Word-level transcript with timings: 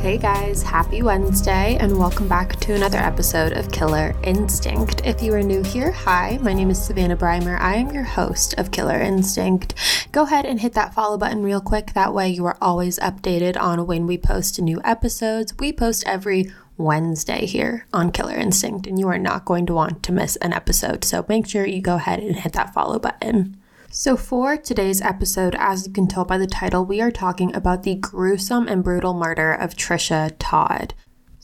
Hey 0.00 0.18
guys, 0.18 0.62
happy 0.62 1.02
Wednesday, 1.02 1.76
and 1.80 1.98
welcome 1.98 2.28
back 2.28 2.56
to 2.60 2.74
another 2.74 2.98
episode 2.98 3.52
of 3.54 3.72
Killer 3.72 4.14
Instinct. 4.22 5.04
If 5.04 5.22
you 5.22 5.34
are 5.34 5.42
new 5.42 5.62
here, 5.62 5.90
hi, 5.90 6.38
my 6.42 6.52
name 6.52 6.70
is 6.70 6.80
Savannah 6.80 7.16
Brymer. 7.16 7.58
I 7.58 7.74
am 7.74 7.90
your 7.92 8.04
host 8.04 8.54
of 8.58 8.70
Killer 8.70 9.00
Instinct. 9.00 9.74
Go 10.12 10.22
ahead 10.22 10.46
and 10.46 10.60
hit 10.60 10.74
that 10.74 10.94
follow 10.94 11.18
button 11.18 11.42
real 11.42 11.60
quick. 11.60 11.92
That 11.94 12.14
way, 12.14 12.28
you 12.28 12.46
are 12.46 12.56
always 12.60 12.98
updated 13.00 13.60
on 13.60 13.86
when 13.86 14.06
we 14.06 14.16
post 14.16 14.60
new 14.60 14.80
episodes. 14.84 15.54
We 15.58 15.72
post 15.72 16.04
every 16.06 16.52
Wednesday 16.76 17.46
here 17.46 17.86
on 17.92 18.12
Killer 18.12 18.36
Instinct, 18.36 18.86
and 18.86 18.98
you 18.98 19.08
are 19.08 19.18
not 19.18 19.44
going 19.44 19.66
to 19.66 19.74
want 19.74 20.02
to 20.04 20.12
miss 20.12 20.36
an 20.36 20.52
episode. 20.52 21.04
So 21.04 21.24
make 21.28 21.48
sure 21.48 21.66
you 21.66 21.80
go 21.80 21.96
ahead 21.96 22.20
and 22.20 22.36
hit 22.36 22.52
that 22.52 22.74
follow 22.74 22.98
button. 22.98 23.56
So, 23.90 24.16
for 24.16 24.56
today's 24.56 25.00
episode, 25.00 25.54
as 25.58 25.86
you 25.86 25.92
can 25.92 26.08
tell 26.08 26.24
by 26.24 26.38
the 26.38 26.46
title, 26.46 26.84
we 26.84 27.00
are 27.00 27.10
talking 27.10 27.54
about 27.54 27.84
the 27.84 27.94
gruesome 27.94 28.68
and 28.68 28.82
brutal 28.82 29.14
murder 29.14 29.52
of 29.52 29.74
Tricia 29.74 30.34
Todd. 30.38 30.92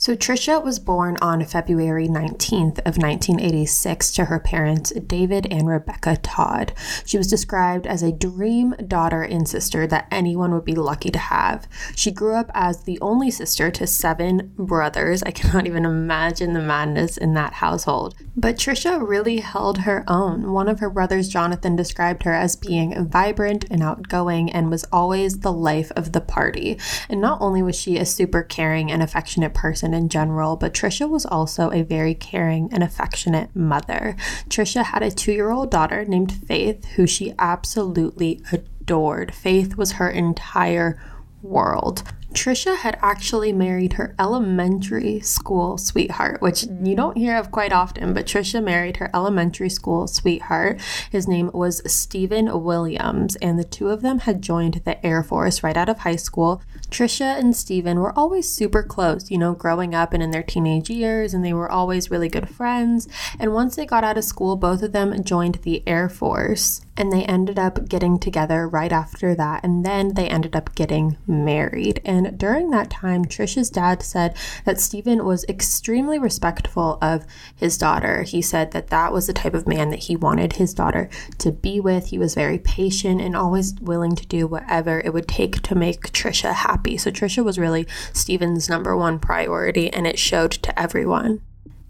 So, 0.03 0.17
Tricia 0.17 0.61
was 0.61 0.81
born 0.81 1.17
on 1.23 1.45
February 1.45 2.09
19th 2.09 2.81
of 2.81 2.99
1986 2.99 4.11
to 4.15 4.25
her 4.25 4.41
parents, 4.41 4.91
David 4.91 5.47
and 5.49 5.69
Rebecca 5.69 6.17
Todd. 6.17 6.73
She 7.07 7.19
was 7.19 7.29
described 7.29 7.87
as 7.87 8.03
a 8.03 8.11
dream 8.11 8.75
daughter 8.89 9.23
and 9.23 9.49
sister 9.49 9.87
that 9.87 10.09
anyone 10.11 10.53
would 10.55 10.65
be 10.65 10.75
lucky 10.75 11.13
to 11.13 11.21
have. 11.21 11.69
She 11.95 12.11
grew 12.11 12.35
up 12.35 12.51
as 12.53 12.83
the 12.83 12.99
only 13.01 13.31
sister 13.31 13.71
to 13.71 13.87
seven 13.87 14.53
brothers. 14.57 15.23
I 15.23 15.31
cannot 15.31 15.67
even 15.69 15.85
imagine 15.85 16.53
the 16.53 16.61
madness 16.61 17.17
in 17.17 17.35
that 17.35 17.53
household. 17.53 18.17
But 18.37 18.57
Tricia 18.57 19.07
really 19.07 19.39
held 19.39 19.79
her 19.79 20.03
own. 20.09 20.51
One 20.53 20.67
of 20.67 20.81
her 20.81 20.91
brothers, 20.91 21.29
Jonathan, 21.29 21.77
described 21.77 22.25
her 22.25 22.35
as 22.35 22.57
being 22.57 23.07
vibrant 23.07 23.67
and 23.71 23.85
outgoing 23.85 24.51
and 24.51 24.69
was 24.69 24.85
always 24.91 25.39
the 25.39 25.53
life 25.53 25.93
of 25.95 26.11
the 26.11 26.21
party. 26.21 26.77
And 27.09 27.21
not 27.21 27.41
only 27.41 27.63
was 27.63 27.79
she 27.79 27.99
a 27.99 28.05
super 28.05 28.43
caring 28.43 28.91
and 28.91 29.01
affectionate 29.01 29.55
person, 29.55 29.92
in 29.95 30.09
general, 30.09 30.57
but 30.57 30.75
Tricia 30.75 31.09
was 31.09 31.27
also 31.27 31.71
a 31.71 31.83
very 31.83 32.15
caring 32.15 32.73
and 32.73 32.83
affectionate 32.83 33.55
mother. 33.55 34.17
Tricia 34.49 34.85
had 34.85 35.03
a 35.03 35.11
two 35.11 35.33
year 35.33 35.51
old 35.51 35.71
daughter 35.71 36.05
named 36.05 36.33
Faith, 36.33 36.85
who 36.97 37.07
she 37.07 37.35
absolutely 37.39 38.43
adored. 38.53 39.35
Faith 39.35 39.77
was 39.77 39.93
her 39.93 40.09
entire 40.09 41.01
world. 41.43 42.03
Tricia 42.33 42.77
had 42.77 42.99
actually 43.03 43.53
married 43.53 43.95
her 43.95 44.15
elementary 44.19 45.21
school 45.21 45.77
sweetheart, 45.77 46.41
which 46.41 46.65
you 46.83 46.97
don't 46.97 47.17
hear 47.17 47.37
of 47.37 47.51
quite 47.51 47.73
often, 47.73 48.15
but 48.15 48.27
Tricia 48.27 48.63
married 48.63 48.97
her 48.97 49.11
elementary 49.15 49.69
school 49.69 50.07
sweetheart. 50.07 50.81
His 51.11 51.29
name 51.29 51.51
was 51.53 51.83
Steven 51.91 52.63
Williams, 52.65 53.37
and 53.37 53.59
the 53.59 53.65
two 53.65 53.89
of 53.89 54.03
them 54.03 54.21
had 54.21 54.43
joined 54.43 54.83
the 54.85 55.05
Air 55.05 55.23
Force 55.23 55.63
right 55.63 55.77
out 55.77 55.89
of 55.89 55.99
high 55.99 56.17
school. 56.17 56.63
Tricia 56.91 57.39
and 57.39 57.57
Steven 57.57 58.01
were 58.01 58.17
always 58.19 58.49
super 58.49 58.83
close, 58.83 59.31
you 59.31 59.39
know, 59.39 59.55
growing 59.55 59.95
up 59.95 60.13
and 60.13 60.23
in 60.23 60.31
their 60.31 60.43
teenage 60.43 60.91
years, 60.91 61.33
and 61.33 61.45
they 61.45 61.55
were 61.55 61.71
always 61.71 62.11
really 62.11 62.29
good 62.29 62.49
friends. 62.49 63.09
And 63.39 63.55
once 63.55 63.77
they 63.77 63.87
got 63.87 64.05
out 64.05 64.19
of 64.19 64.25
school, 64.25 64.57
both 64.57 64.83
of 64.83 64.93
them 64.93 65.25
joined 65.25 65.57
the 65.63 65.83
Air 65.87 66.09
Force 66.09 66.83
and 66.97 67.13
they 67.13 67.25
ended 67.25 67.59
up 67.59 67.89
getting 67.89 68.19
together 68.19 68.69
right 68.69 68.93
after 68.93 69.35
that 69.35 69.65
and 69.65 69.85
then 69.85 70.15
they 70.15 70.29
ended 70.29 70.55
up 70.55 70.75
getting 70.75 71.17
married. 71.27 72.01
And 72.05 72.39
during 72.39 72.71
that 72.71 72.91
time 72.91 73.25
tricia's 73.25 73.71
dad 73.71 74.03
said 74.03 74.37
that 74.65 74.81
steven 74.81 75.25
was 75.25 75.45
extremely 75.49 76.19
respectful 76.19 76.99
of 77.01 77.25
his 77.57 77.79
daughter. 77.79 78.23
He 78.23 78.43
said 78.43 78.73
that 78.73 78.89
that 78.89 79.13
was 79.13 79.27
the 79.27 79.33
type 79.33 79.55
of 79.55 79.67
man 79.67 79.91
that 79.91 80.05
he 80.05 80.17
wanted 80.17 80.55
his 80.55 80.75
daughter 80.75 81.09
to 81.39 81.51
be 81.51 81.81
with. 81.81 82.07
He 82.07 82.19
was 82.19 82.35
very 82.35 82.59
patient 82.59 83.21
and 83.21 83.35
always 83.35 83.75
willing 83.81 84.15
to 84.17 84.27
do 84.27 84.47
whatever 84.47 85.01
it 85.05 85.13
would 85.13 85.29
take 85.29 85.63
to 85.63 85.75
make 85.75 86.13
tricia 86.13 86.53
happy. 86.53 86.99
So 86.99 87.11
tricia 87.11 87.45
was 87.45 87.59
really 87.59 87.87
steven's 88.13 88.69
number 88.69 88.97
one 88.97 89.19
priority 89.19 89.93
and 89.93 90.07
it 90.07 90.19
showed 90.19 90.53
to 90.53 90.79
everyone 90.79 91.41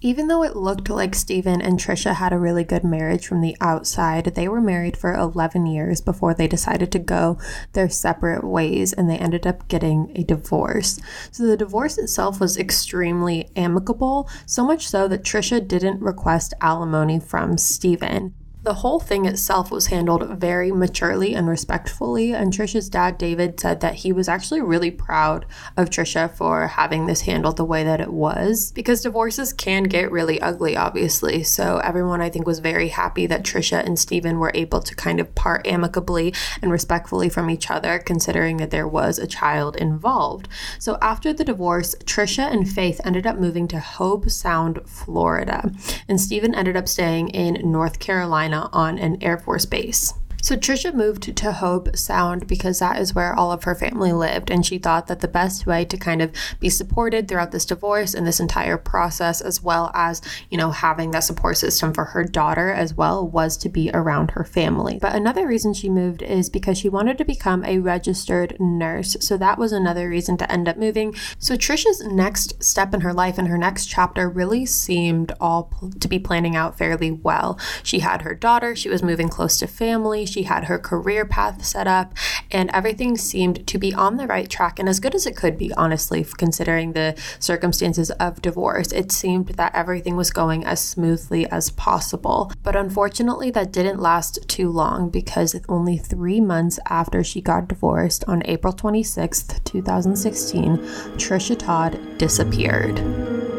even 0.03 0.27
though 0.27 0.43
it 0.43 0.57
looked 0.57 0.91
like 0.91 1.15
Steven 1.15 1.63
and 1.63 1.79
Tricia 1.79 2.17
had 2.17 2.33
a 2.33 2.39
really 2.39 2.65
good 2.65 2.83
marriage 2.83 3.27
from 3.27 3.41
the 3.41 3.57
outside, 3.61 4.25
they 4.25 4.49
were 4.49 4.61
married 4.61 4.97
for 4.97 5.15
11 5.15 5.65
years 5.67 6.01
before 6.01 6.35
they 6.35 6.49
decided 6.49 6.91
to 6.93 6.99
go 6.99 7.39
their 7.73 7.89
separate 7.89 8.43
ways 8.43 8.93
and 8.93 9.09
they 9.09 9.17
ended 9.17 9.47
up 9.47 9.69
getting 9.69 10.11
a 10.17 10.25
divorce. 10.25 10.99
So 11.31 11.47
the 11.47 11.57
divorce 11.57 11.99
itself 11.99 12.41
was 12.41 12.59
extremely 12.59 13.49
amicable, 13.55 14.29
so 14.45 14.65
much 14.65 14.89
so 14.89 15.07
that 15.07 15.23
Tricia 15.23 15.67
didn't 15.67 16.01
request 16.01 16.53
alimony 16.61 17.21
from 17.21 17.57
Steven. 17.57 18.35
The 18.65 18.75
whole 18.75 19.01
thing 19.01 19.25
itself 19.25 19.73
was 19.73 19.89
handled 19.89 20.39
very 20.39 20.71
maturely 20.71 21.35
and 21.35 21.49
respectfully, 21.49 22.33
and 22.33 22.53
Tricia's 22.53 22.89
dad, 22.89 23.19
David, 23.19 23.59
said 23.59 23.81
that 23.81 23.97
he 23.97 24.13
was 24.13 24.29
actually 24.29 24.61
really 24.61 24.93
proud 24.93 25.47
of 25.77 25.91
Tricia 25.91 26.31
for 26.31 26.69
having 26.69 27.07
this 27.07 27.23
handled 27.23 27.57
the 27.57 27.65
way 27.65 27.83
that 27.83 28.01
it 28.01 28.13
was, 28.13 28.71
because 28.71 29.01
divorces 29.01 29.53
can 29.53 29.83
get 29.83 30.13
really 30.13 30.41
ugly, 30.41 30.77
obviously. 30.77 31.43
So 31.43 31.79
everyone, 31.79 32.21
I 32.21 32.31
think, 32.31 32.47
was 32.47 32.61
very 32.61 32.87
happy 32.87 33.27
that 33.27 33.43
Tricia 33.43 33.85
and 33.85 33.99
Steven 33.99 34.39
were 34.39 34.53
able 34.55 34.79
to 34.81 34.95
kind 34.95 35.19
of 35.19 35.35
part 35.35 35.67
amicably 35.67 36.33
and 36.63 36.71
respectfully 36.71 37.29
from 37.29 37.51
each 37.51 37.69
other, 37.69 37.99
considering 37.99 38.59
that 38.59 38.71
there 38.71 38.87
was 38.87 39.19
a 39.19 39.27
child 39.27 39.75
involved. 39.75 40.47
So 40.79 40.99
after 41.03 41.33
the 41.33 41.45
divorce, 41.45 41.97
Tricia 42.05 42.53
and 42.53 42.71
Faith 42.71 43.01
ended 43.05 43.27
up 43.27 43.39
moving 43.39 43.67
to 43.69 43.79
Hobe 43.79 44.31
Sound, 44.31 44.83
Florida, 44.87 45.73
and 46.07 46.21
Steven 46.21 46.55
ended 46.55 46.77
up 46.77 46.87
staying 46.87 47.31
in 47.31 47.55
North 47.69 47.99
Carolina 47.99 48.52
on 48.55 48.99
an 48.99 49.23
Air 49.23 49.39
Force 49.39 49.67
base. 49.67 50.15
So 50.43 50.57
Tricia 50.57 50.93
moved 50.93 51.37
to 51.37 51.53
Hobe 51.53 51.97
Sound 51.97 52.49
because 52.49 52.81
that 52.81 53.01
is 53.01 53.15
where 53.15 53.33
all 53.33 53.53
of 53.53 53.63
her 53.63 53.77
family 53.77 54.13
lived, 54.13 54.51
and 54.51 54.67
she 54.67 54.77
thought 54.77 55.07
that 55.07 55.21
the 55.21 55.29
best 55.29 55.67
way 55.67 55.85
to 55.85 55.97
kind 55.97 56.21
of 56.21 56.33
be 56.59 56.69
supported 56.69 57.29
throughout 57.29 57.53
this 57.53 57.65
divorce 57.65 58.13
and 58.13 58.27
this 58.27 58.41
entire 58.41 58.77
process, 58.77 59.41
as 59.41 59.63
well 59.63 59.93
as, 59.95 60.21
you 60.51 60.59
know, 60.59 60.73
having 60.73 61.13
that 61.13 61.21
support 61.21 61.59
system 61.59 61.95
for 61.95 62.07
her 62.07 62.25
daughter 62.25 62.73
as 62.73 62.93
well, 62.93 63.25
was 63.25 63.57
to 63.59 63.69
be 63.69 63.89
around 63.95 64.33
her 64.33 64.43
family. 64.43 64.99
But 65.01 65.15
another 65.15 65.47
reason 65.47 65.75
she 65.75 65.89
moved 65.89 66.23
is 66.23 66.51
because 66.51 66.77
she 66.77 66.89
wanted 66.89 67.19
to 67.19 67.25
become 67.25 67.65
a 67.65 67.79
registered 67.79 68.57
nurse. 68.59 69.17
So 69.21 69.37
that 69.37 69.59
was 69.59 69.71
another 69.71 70.09
reason 70.09 70.37
to 70.39 70.51
end 70.51 70.69
up 70.69 70.77
moving. 70.77 71.15
So 71.39 71.55
Tricia's 71.55 72.05
next 72.05 72.61
step 72.61 72.93
in 72.93 73.03
her 73.03 73.15
life 73.15 73.39
and 73.39 73.47
her 73.47 73.59
next 73.59 73.87
chapter 73.87 74.29
really 74.29 74.67
seemed 74.67 75.31
all 75.39 75.73
to 76.01 76.09
be 76.09 76.19
planning 76.19 76.57
out 76.57 76.77
fairly 76.77 77.13
well. 77.13 77.61
She 77.85 78.01
had 78.01 78.23
her 78.23 78.35
daughter, 78.35 78.75
she 78.75 78.89
was 78.89 79.05
moving 79.05 79.29
close 79.29 79.57
to 79.59 79.69
family 79.69 80.27
she 80.33 80.45
had 80.45 80.65
her 80.65 80.79
career 80.79 81.25
path 81.25 81.65
set 81.65 81.87
up, 81.87 82.15
and 82.51 82.71
everything 82.73 83.17
seemed 83.17 83.67
to 83.67 83.79
be 83.79 83.95
on 83.95 84.17
the 84.17 84.27
right 84.27 84.49
track 84.49 84.79
and 84.79 84.89
as 84.89 85.01
good 85.01 85.15
as 85.15 85.27
it 85.27 85.37
could 85.37 85.59
be, 85.59 85.73
honestly, 85.75 86.25
considering 86.37 86.93
the 86.93 87.15
circumstances 87.39 88.11
of 88.13 88.43
divorce. 88.43 88.93
It 88.93 89.13
seemed 89.13 89.49
that 89.49 89.75
everything 89.75 90.17
was 90.17 90.31
going 90.31 90.65
as 90.65 90.81
smoothly 90.81 91.47
as 91.51 91.71
possible. 91.71 92.53
But 92.63 92.77
unfortunately, 92.77 93.51
that 93.51 93.73
didn't 93.73 94.01
last 94.01 94.49
too 94.49 94.71
long 94.71 95.11
because 95.11 95.59
only 95.69 95.99
three 95.99 96.41
months 96.41 96.79
after 96.89 97.23
she 97.23 97.41
got 97.41 97.69
divorced 97.69 98.25
on 98.27 98.43
April 98.47 98.73
26th, 98.73 99.63
2016, 99.65 100.79
Tricia 101.17 101.59
Todd 101.59 102.19
disappeared. 102.19 103.52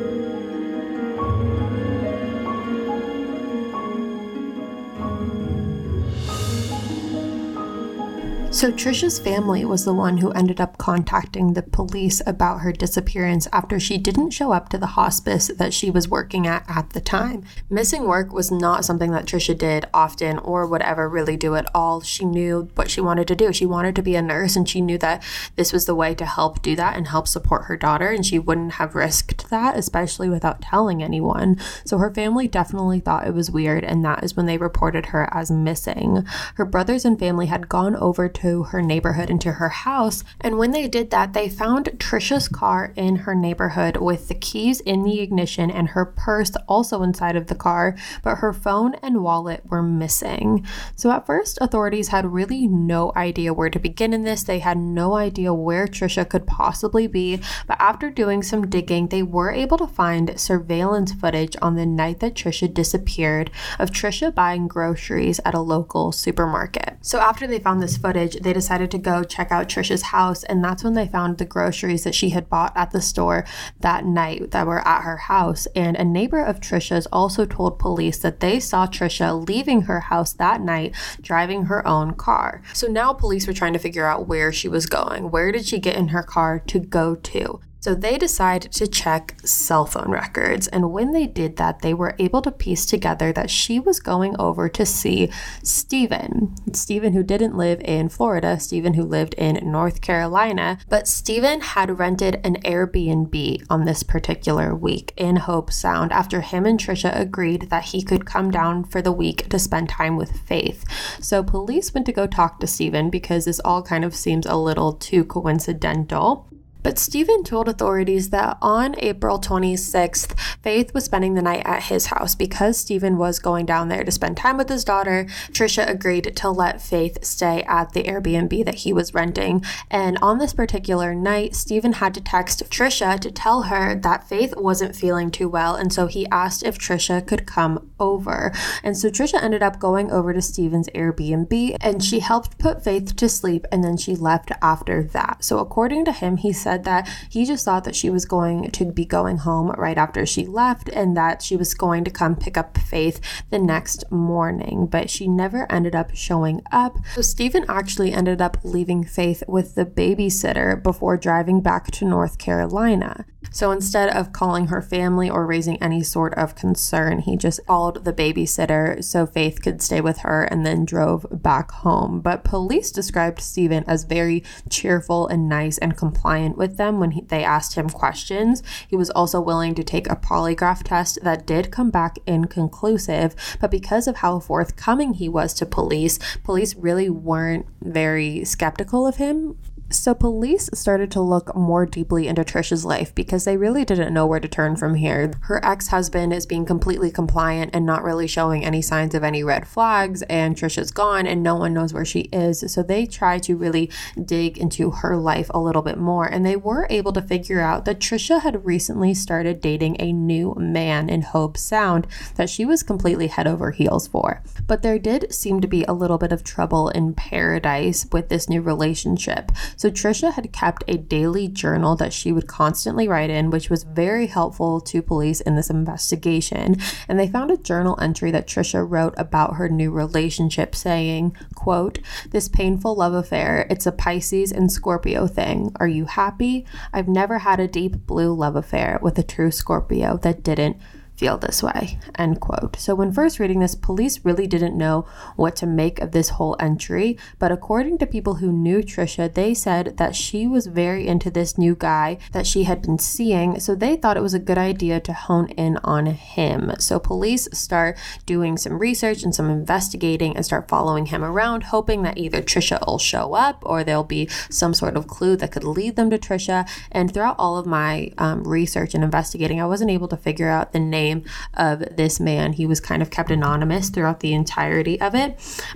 So 8.63 8.71
Tricia's 8.71 9.19
family 9.19 9.65
was 9.65 9.83
the 9.83 9.93
one 9.93 10.19
who 10.19 10.31
ended 10.31 10.61
up 10.61 10.77
contacting 10.77 11.51
the 11.51 11.63
police 11.63 12.21
about 12.25 12.61
her 12.61 12.71
disappearance 12.71 13.45
after 13.51 13.77
she 13.77 13.97
didn't 13.97 14.29
show 14.29 14.53
up 14.53 14.69
to 14.69 14.77
the 14.77 14.95
hospice 14.95 15.51
that 15.57 15.73
she 15.73 15.91
was 15.91 16.07
working 16.07 16.47
at 16.47 16.63
at 16.69 16.91
the 16.91 17.01
time. 17.01 17.43
Missing 17.69 18.07
work 18.07 18.31
was 18.31 18.51
not 18.51 18.85
something 18.85 19.11
that 19.11 19.25
Tricia 19.25 19.57
did 19.57 19.87
often 19.93 20.39
or 20.39 20.65
would 20.65 20.81
ever 20.81 21.09
really 21.09 21.35
do 21.35 21.55
at 21.55 21.69
all. 21.75 21.99
She 21.99 22.23
knew 22.23 22.69
what 22.75 22.89
she 22.89 23.01
wanted 23.01 23.27
to 23.27 23.35
do. 23.35 23.51
She 23.51 23.65
wanted 23.65 23.97
to 23.97 24.01
be 24.01 24.15
a 24.15 24.21
nurse 24.21 24.55
and 24.55 24.69
she 24.69 24.79
knew 24.79 24.97
that 24.99 25.21
this 25.57 25.73
was 25.73 25.85
the 25.85 25.93
way 25.93 26.15
to 26.15 26.25
help 26.25 26.61
do 26.61 26.73
that 26.77 26.95
and 26.95 27.09
help 27.09 27.27
support 27.27 27.65
her 27.65 27.75
daughter 27.75 28.11
and 28.11 28.25
she 28.25 28.39
wouldn't 28.39 28.75
have 28.75 28.95
risked 28.95 29.49
that 29.49 29.75
especially 29.75 30.29
without 30.29 30.61
telling 30.61 31.03
anyone. 31.03 31.59
So 31.83 31.97
her 31.97 32.13
family 32.13 32.47
definitely 32.47 33.01
thought 33.01 33.27
it 33.27 33.33
was 33.33 33.51
weird 33.51 33.83
and 33.83 34.05
that 34.05 34.23
is 34.23 34.37
when 34.37 34.45
they 34.45 34.57
reported 34.57 35.07
her 35.07 35.27
as 35.33 35.51
missing. 35.51 36.25
Her 36.55 36.63
brothers 36.63 37.03
and 37.03 37.19
family 37.19 37.47
had 37.47 37.67
gone 37.67 37.97
over 37.97 38.29
to 38.29 38.52
her 38.61 38.83
neighborhood 38.83 39.31
into 39.31 39.53
her 39.53 39.69
house. 39.69 40.23
And 40.39 40.59
when 40.59 40.69
they 40.69 40.87
did 40.87 41.09
that, 41.09 41.33
they 41.33 41.49
found 41.49 41.85
Tricia's 41.97 42.47
car 42.47 42.93
in 42.95 43.15
her 43.15 43.33
neighborhood 43.33 43.97
with 43.97 44.27
the 44.27 44.35
keys 44.35 44.79
in 44.81 45.01
the 45.01 45.21
ignition 45.21 45.71
and 45.71 45.89
her 45.89 46.05
purse 46.05 46.51
also 46.67 47.01
inside 47.01 47.35
of 47.35 47.47
the 47.47 47.55
car, 47.55 47.95
but 48.21 48.35
her 48.35 48.53
phone 48.53 48.93
and 49.01 49.23
wallet 49.23 49.63
were 49.65 49.81
missing. 49.81 50.63
So 50.95 51.09
at 51.09 51.25
first, 51.25 51.57
authorities 51.61 52.09
had 52.09 52.33
really 52.33 52.67
no 52.67 53.11
idea 53.15 53.53
where 53.53 53.71
to 53.71 53.79
begin 53.79 54.13
in 54.13 54.23
this. 54.23 54.43
They 54.43 54.59
had 54.59 54.77
no 54.77 55.15
idea 55.15 55.53
where 55.53 55.87
Tricia 55.87 56.29
could 56.29 56.45
possibly 56.45 57.07
be, 57.07 57.39
but 57.65 57.79
after 57.79 58.11
doing 58.11 58.43
some 58.43 58.69
digging, 58.69 59.07
they 59.07 59.23
were 59.23 59.51
able 59.51 59.77
to 59.77 59.87
find 59.87 60.39
surveillance 60.39 61.13
footage 61.13 61.55
on 61.61 61.75
the 61.75 61.85
night 61.85 62.19
that 62.19 62.35
Tricia 62.35 62.71
disappeared 62.71 63.49
of 63.79 63.91
Tricia 63.91 64.33
buying 64.33 64.67
groceries 64.67 65.39
at 65.45 65.53
a 65.53 65.59
local 65.59 66.11
supermarket. 66.11 66.97
So 67.01 67.19
after 67.19 67.47
they 67.47 67.59
found 67.59 67.81
this 67.81 67.97
footage, 67.97 68.32
knowledge, 68.33 68.43
they 68.43 68.53
decided 68.53 68.91
to 68.91 68.97
go 68.97 69.23
check 69.23 69.51
out 69.51 69.67
Tricia's 69.67 70.03
house, 70.03 70.43
and 70.43 70.63
that's 70.63 70.83
when 70.83 70.93
they 70.93 71.07
found 71.07 71.37
the 71.37 71.45
groceries 71.45 72.03
that 72.03 72.15
she 72.15 72.29
had 72.29 72.49
bought 72.49 72.75
at 72.75 72.91
the 72.91 73.01
store 73.01 73.45
that 73.79 74.05
night 74.05 74.51
that 74.51 74.67
were 74.67 74.85
at 74.87 75.03
her 75.03 75.17
house. 75.17 75.67
And 75.75 75.97
a 75.97 76.03
neighbor 76.03 76.43
of 76.43 76.59
Tricia's 76.59 77.07
also 77.11 77.45
told 77.45 77.79
police 77.79 78.19
that 78.19 78.39
they 78.39 78.59
saw 78.59 78.87
Tricia 78.87 79.47
leaving 79.47 79.83
her 79.83 80.01
house 80.01 80.33
that 80.33 80.61
night 80.61 80.95
driving 81.21 81.65
her 81.65 81.85
own 81.87 82.13
car. 82.13 82.61
So 82.73 82.87
now 82.87 83.13
police 83.13 83.47
were 83.47 83.53
trying 83.53 83.73
to 83.73 83.79
figure 83.79 84.05
out 84.05 84.27
where 84.27 84.51
she 84.51 84.67
was 84.67 84.85
going. 84.85 85.31
Where 85.31 85.51
did 85.51 85.65
she 85.65 85.79
get 85.79 85.95
in 85.95 86.09
her 86.09 86.23
car 86.23 86.59
to 86.67 86.79
go 86.79 87.15
to? 87.15 87.59
So 87.83 87.93
they 87.93 88.17
decided 88.17 88.71
to 88.71 88.87
check 88.87 89.35
cell 89.43 89.85
phone 89.85 90.09
records. 90.09 90.69
And 90.69 90.93
when 90.93 91.11
they 91.11 91.27
did 91.27 91.57
that, 91.57 91.81
they 91.81 91.93
were 91.93 92.15
able 92.17 92.41
to 92.43 92.49
piece 92.49 92.85
together 92.85 93.33
that 93.33 93.49
she 93.49 93.77
was 93.77 93.99
going 93.99 94.37
over 94.39 94.69
to 94.69 94.85
see 94.85 95.29
Steven. 95.63 96.55
Steven, 96.71 97.11
who 97.11 97.23
didn't 97.23 97.57
live 97.57 97.81
in 97.81 98.07
Florida, 98.07 98.57
Steven, 98.57 98.93
who 98.93 99.03
lived 99.03 99.33
in 99.33 99.69
North 99.69 99.99
Carolina. 99.99 100.79
But 100.87 101.09
Steven 101.09 101.59
had 101.59 101.99
rented 101.99 102.39
an 102.45 102.55
Airbnb 102.61 103.65
on 103.69 103.83
this 103.83 104.01
particular 104.01 104.73
week 104.73 105.11
in 105.17 105.35
Hobe 105.35 105.73
Sound 105.73 106.13
after 106.13 106.39
him 106.39 106.65
and 106.65 106.79
Tricia 106.79 107.13
agreed 107.13 107.63
that 107.63 107.87
he 107.87 108.01
could 108.01 108.25
come 108.25 108.49
down 108.49 108.85
for 108.85 109.01
the 109.01 109.11
week 109.11 109.49
to 109.49 109.59
spend 109.59 109.89
time 109.89 110.15
with 110.15 110.39
Faith. 110.39 110.85
So 111.19 111.43
police 111.43 111.93
went 111.93 112.05
to 112.05 112.13
go 112.13 112.27
talk 112.27 112.61
to 112.61 112.67
Steven 112.67 113.09
because 113.09 113.43
this 113.43 113.59
all 113.65 113.83
kind 113.83 114.05
of 114.05 114.15
seems 114.15 114.45
a 114.45 114.55
little 114.55 114.93
too 114.93 115.25
coincidental. 115.25 116.47
But 116.83 116.99
Steven 116.99 117.43
told 117.43 117.69
authorities 117.69 118.29
that 118.29 118.57
on 118.61 118.95
April 118.99 119.39
26th, 119.39 120.37
Faith 120.61 120.93
was 120.93 121.05
spending 121.05 121.33
the 121.33 121.41
night 121.41 121.63
at 121.65 121.83
his 121.83 122.07
house 122.07 122.35
because 122.35 122.77
Steven 122.77 123.17
was 123.17 123.39
going 123.39 123.65
down 123.65 123.87
there 123.87 124.03
to 124.03 124.11
spend 124.11 124.37
time 124.37 124.57
with 124.57 124.69
his 124.69 124.83
daughter. 124.83 125.25
Tricia 125.51 125.89
agreed 125.89 126.35
to 126.35 126.49
let 126.49 126.81
Faith 126.81 127.23
stay 127.23 127.63
at 127.63 127.93
the 127.93 128.03
Airbnb 128.03 128.65
that 128.65 128.75
he 128.75 128.91
was 128.91 129.13
renting. 129.13 129.63
And 129.89 130.17
on 130.21 130.37
this 130.37 130.53
particular 130.53 131.15
night, 131.15 131.55
Steven 131.55 131.93
had 131.93 132.13
to 132.15 132.21
text 132.21 132.69
Tricia 132.69 133.19
to 133.19 133.31
tell 133.31 133.63
her 133.63 133.95
that 133.95 134.27
Faith 134.27 134.53
wasn't 134.57 134.95
feeling 134.95 135.31
too 135.31 135.47
well. 135.47 135.75
And 135.75 135.93
so 135.93 136.07
he 136.07 136.27
asked 136.27 136.63
if 136.63 136.77
Tricia 136.77 137.25
could 137.25 137.45
come 137.45 137.91
over. 137.99 138.51
And 138.83 138.97
so 138.97 139.09
Tricia 139.09 139.41
ended 139.41 139.63
up 139.63 139.79
going 139.79 140.11
over 140.11 140.33
to 140.33 140.41
Steven's 140.41 140.89
Airbnb 140.89 141.77
and 141.79 142.03
she 142.03 142.19
helped 142.19 142.57
put 142.57 142.83
Faith 142.83 143.15
to 143.15 143.29
sleep 143.29 143.65
and 143.71 143.83
then 143.83 143.95
she 143.95 144.15
left 144.15 144.51
after 144.61 145.03
that. 145.03 145.43
So 145.43 145.59
according 145.59 146.05
to 146.05 146.11
him, 146.11 146.37
he 146.37 146.51
said 146.51 146.72
said 146.73 146.85
that 146.85 147.07
he 147.29 147.45
just 147.45 147.63
thought 147.65 147.83
that 147.83 147.95
she 147.95 148.09
was 148.09 148.25
going 148.25 148.71
to 148.71 148.91
be 148.91 149.05
going 149.05 149.37
home 149.37 149.69
right 149.77 149.97
after 149.97 150.25
she 150.25 150.45
left 150.45 150.89
and 150.89 151.15
that 151.15 151.41
she 151.41 151.55
was 151.55 151.73
going 151.75 152.03
to 152.03 152.09
come 152.09 152.35
pick 152.35 152.57
up 152.57 152.77
Faith 152.77 153.21
the 153.51 153.59
next 153.59 154.11
morning, 154.11 154.87
but 154.87 155.09
she 155.09 155.27
never 155.27 155.71
ended 155.71 155.93
up 155.95 156.15
showing 156.15 156.61
up. 156.71 156.97
So 157.13 157.21
Steven 157.21 157.65
actually 157.69 158.11
ended 158.11 158.41
up 158.41 158.57
leaving 158.63 159.03
Faith 159.03 159.43
with 159.47 159.75
the 159.75 159.85
babysitter 159.85 160.81
before 160.81 161.15
driving 161.17 161.61
back 161.61 161.91
to 161.91 162.05
North 162.05 162.39
Carolina. 162.39 163.25
So 163.51 163.71
instead 163.71 164.09
of 164.09 164.33
calling 164.33 164.67
her 164.67 164.81
family 164.81 165.29
or 165.29 165.45
raising 165.45 165.81
any 165.81 166.03
sort 166.03 166.33
of 166.35 166.55
concern, 166.55 167.19
he 167.19 167.37
just 167.37 167.65
called 167.67 168.05
the 168.05 168.13
babysitter 168.13 169.03
so 169.03 169.25
Faith 169.25 169.61
could 169.61 169.81
stay 169.81 170.01
with 170.01 170.19
her 170.19 170.43
and 170.43 170.65
then 170.65 170.85
drove 170.85 171.25
back 171.31 171.71
home. 171.71 172.19
But 172.21 172.43
police 172.43 172.91
described 172.91 173.41
Steven 173.41 173.83
as 173.87 174.03
very 174.03 174.43
cheerful 174.69 175.27
and 175.27 175.47
nice 175.49 175.77
and 175.77 175.97
compliant 175.97 176.57
with 176.57 176.77
them 176.77 176.99
when 176.99 177.11
he, 177.11 177.21
they 177.21 177.43
asked 177.43 177.75
him 177.75 177.89
questions. 177.89 178.63
He 178.87 178.95
was 178.95 179.09
also 179.11 179.39
willing 179.39 179.75
to 179.75 179.83
take 179.83 180.09
a 180.09 180.15
polygraph 180.15 180.83
test 180.83 181.19
that 181.23 181.45
did 181.45 181.71
come 181.71 181.89
back 181.89 182.17
inconclusive, 182.25 183.35
but 183.59 183.71
because 183.71 184.07
of 184.07 184.17
how 184.17 184.39
forthcoming 184.39 185.13
he 185.13 185.29
was 185.29 185.53
to 185.55 185.65
police, 185.65 186.19
police 186.43 186.75
really 186.75 187.09
weren't 187.09 187.65
very 187.81 188.43
skeptical 188.45 189.05
of 189.07 189.17
him 189.17 189.57
so, 189.93 190.13
police 190.13 190.69
started 190.73 191.11
to 191.11 191.21
look 191.21 191.55
more 191.55 191.85
deeply 191.85 192.27
into 192.27 192.43
Tricia's 192.43 192.85
life 192.85 193.13
because 193.13 193.45
they 193.45 193.57
really 193.57 193.85
didn't 193.85 194.13
know 194.13 194.25
where 194.25 194.39
to 194.39 194.47
turn 194.47 194.75
from 194.75 194.95
here. 194.95 195.31
Her 195.41 195.63
ex 195.63 195.87
husband 195.89 196.33
is 196.33 196.45
being 196.45 196.65
completely 196.65 197.11
compliant 197.11 197.71
and 197.73 197.85
not 197.85 198.03
really 198.03 198.27
showing 198.27 198.65
any 198.65 198.81
signs 198.81 199.15
of 199.15 199.23
any 199.23 199.43
red 199.43 199.67
flags, 199.67 200.21
and 200.23 200.55
Tricia's 200.55 200.91
gone 200.91 201.27
and 201.27 201.43
no 201.43 201.55
one 201.55 201.73
knows 201.73 201.93
where 201.93 202.05
she 202.05 202.21
is. 202.31 202.63
So, 202.71 202.83
they 202.83 203.05
try 203.05 203.39
to 203.39 203.55
really 203.55 203.91
dig 204.23 204.57
into 204.57 204.91
her 204.91 205.15
life 205.17 205.49
a 205.53 205.59
little 205.59 205.81
bit 205.81 205.97
more, 205.97 206.25
and 206.25 206.45
they 206.45 206.55
were 206.55 206.87
able 206.89 207.13
to 207.13 207.21
figure 207.21 207.61
out 207.61 207.85
that 207.85 207.99
Tricia 207.99 208.41
had 208.41 208.65
recently 208.65 209.13
started 209.13 209.61
dating 209.61 209.97
a 209.99 210.11
new 210.11 210.55
man 210.57 211.09
in 211.09 211.21
Hobe 211.21 211.57
Sound 211.57 212.07
that 212.35 212.49
she 212.49 212.65
was 212.65 212.83
completely 212.83 213.27
head 213.27 213.47
over 213.47 213.71
heels 213.71 214.07
for. 214.07 214.41
But 214.67 214.81
there 214.81 214.99
did 214.99 215.33
seem 215.33 215.61
to 215.61 215.67
be 215.67 215.83
a 215.83 215.93
little 215.93 216.17
bit 216.17 216.31
of 216.31 216.43
trouble 216.43 216.89
in 216.89 217.13
paradise 217.13 218.07
with 218.11 218.29
this 218.29 218.49
new 218.49 218.61
relationship. 218.61 219.51
So 219.83 219.91
Tricia 219.91 220.31
had 220.31 220.53
kept 220.53 220.85
a 220.87 220.95
daily 220.95 221.49
journal 221.49 221.97
that 221.97 222.13
she 222.13 222.31
would 222.31 222.47
constantly 222.47 223.05
write 223.05 223.29
in, 223.29 223.49
which 223.49 223.69
was 223.69 223.83
very 223.83 224.27
helpful 224.27 224.79
to 224.79 225.01
police 225.01 225.41
in 225.41 225.57
this 225.57 225.69
investigation. 225.69 226.77
And 227.09 227.19
they 227.19 227.27
found 227.27 227.51
a 227.51 227.57
journal 227.57 227.99
entry 227.99 228.31
that 228.31 228.47
Tricia 228.47 228.89
wrote 228.89 229.13
about 229.17 229.57
her 229.57 229.67
new 229.67 229.91
relationship 229.91 230.73
saying, 230.73 231.35
quote, 231.53 231.99
"This 232.29 232.47
painful 232.47 232.95
love 232.95 233.13
affair, 233.13 233.67
it's 233.69 233.85
a 233.85 233.91
Pisces 233.91 234.53
and 234.53 234.71
Scorpio 234.71 235.27
thing. 235.27 235.73
Are 235.81 235.87
you 235.89 236.05
happy? 236.05 236.65
I've 236.93 237.09
never 237.09 237.39
had 237.39 237.59
a 237.59 237.67
deep 237.67 238.07
blue 238.07 238.33
love 238.33 238.55
affair 238.55 238.99
with 239.01 239.19
a 239.19 239.23
true 239.23 239.51
Scorpio 239.51 240.15
that 240.21 240.43
didn't 240.43 240.77
feel 241.15 241.37
this 241.37 241.61
way 241.61 241.99
end 242.15 242.39
quote. 242.39 242.75
So 242.77 242.95
when 242.95 243.11
first 243.11 243.39
reading 243.39 243.59
this 243.59 243.75
police 243.75 244.23
really 244.23 244.47
didn't 244.47 244.77
know 244.77 245.05
what 245.35 245.55
to 245.57 245.65
make 245.65 245.99
of 245.99 246.11
this 246.11 246.29
whole 246.29 246.55
entry 246.59 247.17
but 247.39 247.51
according 247.51 247.97
to 247.99 248.05
people 248.05 248.35
who 248.35 248.51
knew 248.51 248.79
tricia 248.81 249.31
they 249.33 249.53
said 249.53 249.97
that 249.97 250.15
she 250.15 250.47
was 250.47 250.67
very 250.67 251.07
into 251.07 251.29
this 251.29 251.57
new 251.57 251.75
guy 251.75 252.17
that 252.31 252.47
she 252.47 252.63
had 252.63 252.81
been 252.81 252.97
seeing 252.97 253.59
so 253.59 253.75
they 253.75 253.95
thought 253.95 254.17
it 254.17 254.23
was 254.23 254.33
a 254.33 254.39
good 254.39 254.57
idea 254.57 254.99
to 254.99 255.13
hone 255.13 255.49
in 255.49 255.77
on 255.83 256.07
him. 256.07 256.71
So 256.79 256.99
police 256.99 257.47
start 257.53 257.97
doing 258.25 258.57
some 258.57 258.79
research 258.79 259.23
and 259.23 259.33
some 259.33 259.49
investigating 259.49 260.35
and 260.35 260.45
start 260.45 260.67
following 260.67 261.07
him 261.07 261.23
around 261.23 261.63
hoping 261.63 262.01
that 262.03 262.17
either 262.17 262.41
tricia 262.41 262.85
will 262.85 262.99
show 262.99 263.33
up 263.33 263.61
or 263.65 263.83
there'll 263.83 264.03
be 264.03 264.27
some 264.49 264.73
sort 264.73 264.95
of 264.95 265.07
clue 265.07 265.35
that 265.37 265.51
could 265.51 265.63
lead 265.63 265.95
them 265.95 266.09
to 266.09 266.17
tricia. 266.17 266.67
And 266.91 267.13
throughout 267.13 267.35
all 267.37 267.57
of 267.57 267.65
my 267.65 268.11
um, 268.17 268.43
research 268.43 268.93
and 268.93 269.03
investigating 269.03 269.61
i 269.61 269.65
wasn't 269.65 269.89
able 269.89 270.07
to 270.07 270.17
figure 270.17 270.49
out 270.49 270.73
the 270.73 270.79
name 270.79 271.02
name 271.03 271.23
of 271.53 271.95
this 271.95 272.19
man. 272.19 272.53
He 272.53 272.65
was 272.65 272.79
kind 272.79 273.01
of 273.01 273.09
kept 273.09 273.31
anonymous 273.31 273.89
throughout 273.89 274.19
the 274.21 274.33
entirety 274.33 274.99
of 275.01 275.13
it. 275.15 275.29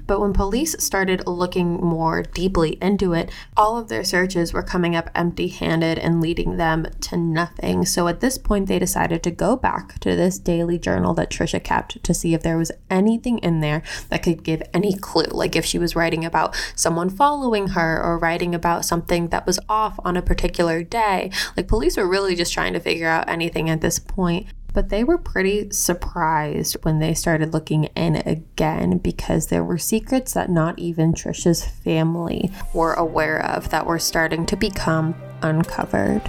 But 0.05 0.19
when 0.19 0.33
police 0.33 0.75
started 0.83 1.27
looking 1.27 1.75
more 1.75 2.23
deeply 2.23 2.77
into 2.81 3.13
it, 3.13 3.29
all 3.55 3.77
of 3.77 3.89
their 3.89 4.03
searches 4.03 4.53
were 4.53 4.63
coming 4.63 4.95
up 4.95 5.09
empty 5.15 5.47
handed 5.47 5.99
and 5.99 6.21
leading 6.21 6.57
them 6.57 6.87
to 7.01 7.17
nothing. 7.17 7.85
So 7.85 8.07
at 8.07 8.21
this 8.21 8.37
point, 8.37 8.67
they 8.67 8.79
decided 8.79 9.21
to 9.23 9.31
go 9.31 9.55
back 9.55 9.99
to 9.99 10.15
this 10.15 10.39
daily 10.39 10.77
journal 10.79 11.13
that 11.15 11.29
Tricia 11.29 11.63
kept 11.63 12.03
to 12.03 12.13
see 12.13 12.33
if 12.33 12.43
there 12.43 12.57
was 12.57 12.71
anything 12.89 13.37
in 13.39 13.59
there 13.61 13.81
that 14.09 14.23
could 14.23 14.43
give 14.43 14.61
any 14.73 14.93
clue. 14.93 15.31
Like 15.31 15.55
if 15.55 15.65
she 15.65 15.79
was 15.79 15.95
writing 15.95 16.23
about 16.25 16.55
someone 16.75 17.09
following 17.09 17.69
her 17.69 18.01
or 18.01 18.17
writing 18.17 18.55
about 18.55 18.85
something 18.85 19.27
that 19.29 19.45
was 19.45 19.59
off 19.67 19.99
on 20.05 20.17
a 20.17 20.21
particular 20.21 20.83
day. 20.83 21.31
Like 21.55 21.67
police 21.67 21.97
were 21.97 22.07
really 22.07 22.35
just 22.35 22.53
trying 22.53 22.73
to 22.73 22.79
figure 22.79 23.07
out 23.07 23.29
anything 23.29 23.69
at 23.69 23.81
this 23.81 23.99
point 23.99 24.47
but 24.77 24.89
they 24.89 25.03
were 25.03 25.17
pretty 25.17 25.71
surprised 25.71 26.75
when 26.83 26.99
they 26.99 27.11
started 27.11 27.51
looking 27.51 27.85
in 27.95 28.15
again 28.27 28.99
because 28.99 29.47
there 29.47 29.63
were 29.63 29.79
secrets 29.79 30.35
that 30.35 30.51
not 30.51 30.77
even 30.77 31.13
Tricia's 31.13 31.65
family 31.65 32.51
were 32.75 32.93
aware 32.93 33.43
of 33.43 33.71
that 33.71 33.87
were 33.87 33.97
starting 33.97 34.45
to 34.45 34.55
become 34.55 35.15
uncovered. 35.41 36.21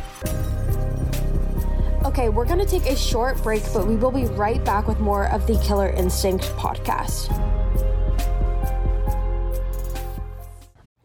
Okay, 2.06 2.30
we're 2.30 2.46
going 2.46 2.58
to 2.58 2.64
take 2.64 2.86
a 2.86 2.96
short 2.96 3.36
break, 3.42 3.62
but 3.74 3.86
we 3.86 3.96
will 3.96 4.10
be 4.10 4.24
right 4.24 4.64
back 4.64 4.88
with 4.88 4.98
more 4.98 5.28
of 5.28 5.46
the 5.46 5.62
Killer 5.62 5.90
Instinct 5.90 6.44
podcast. 6.56 7.28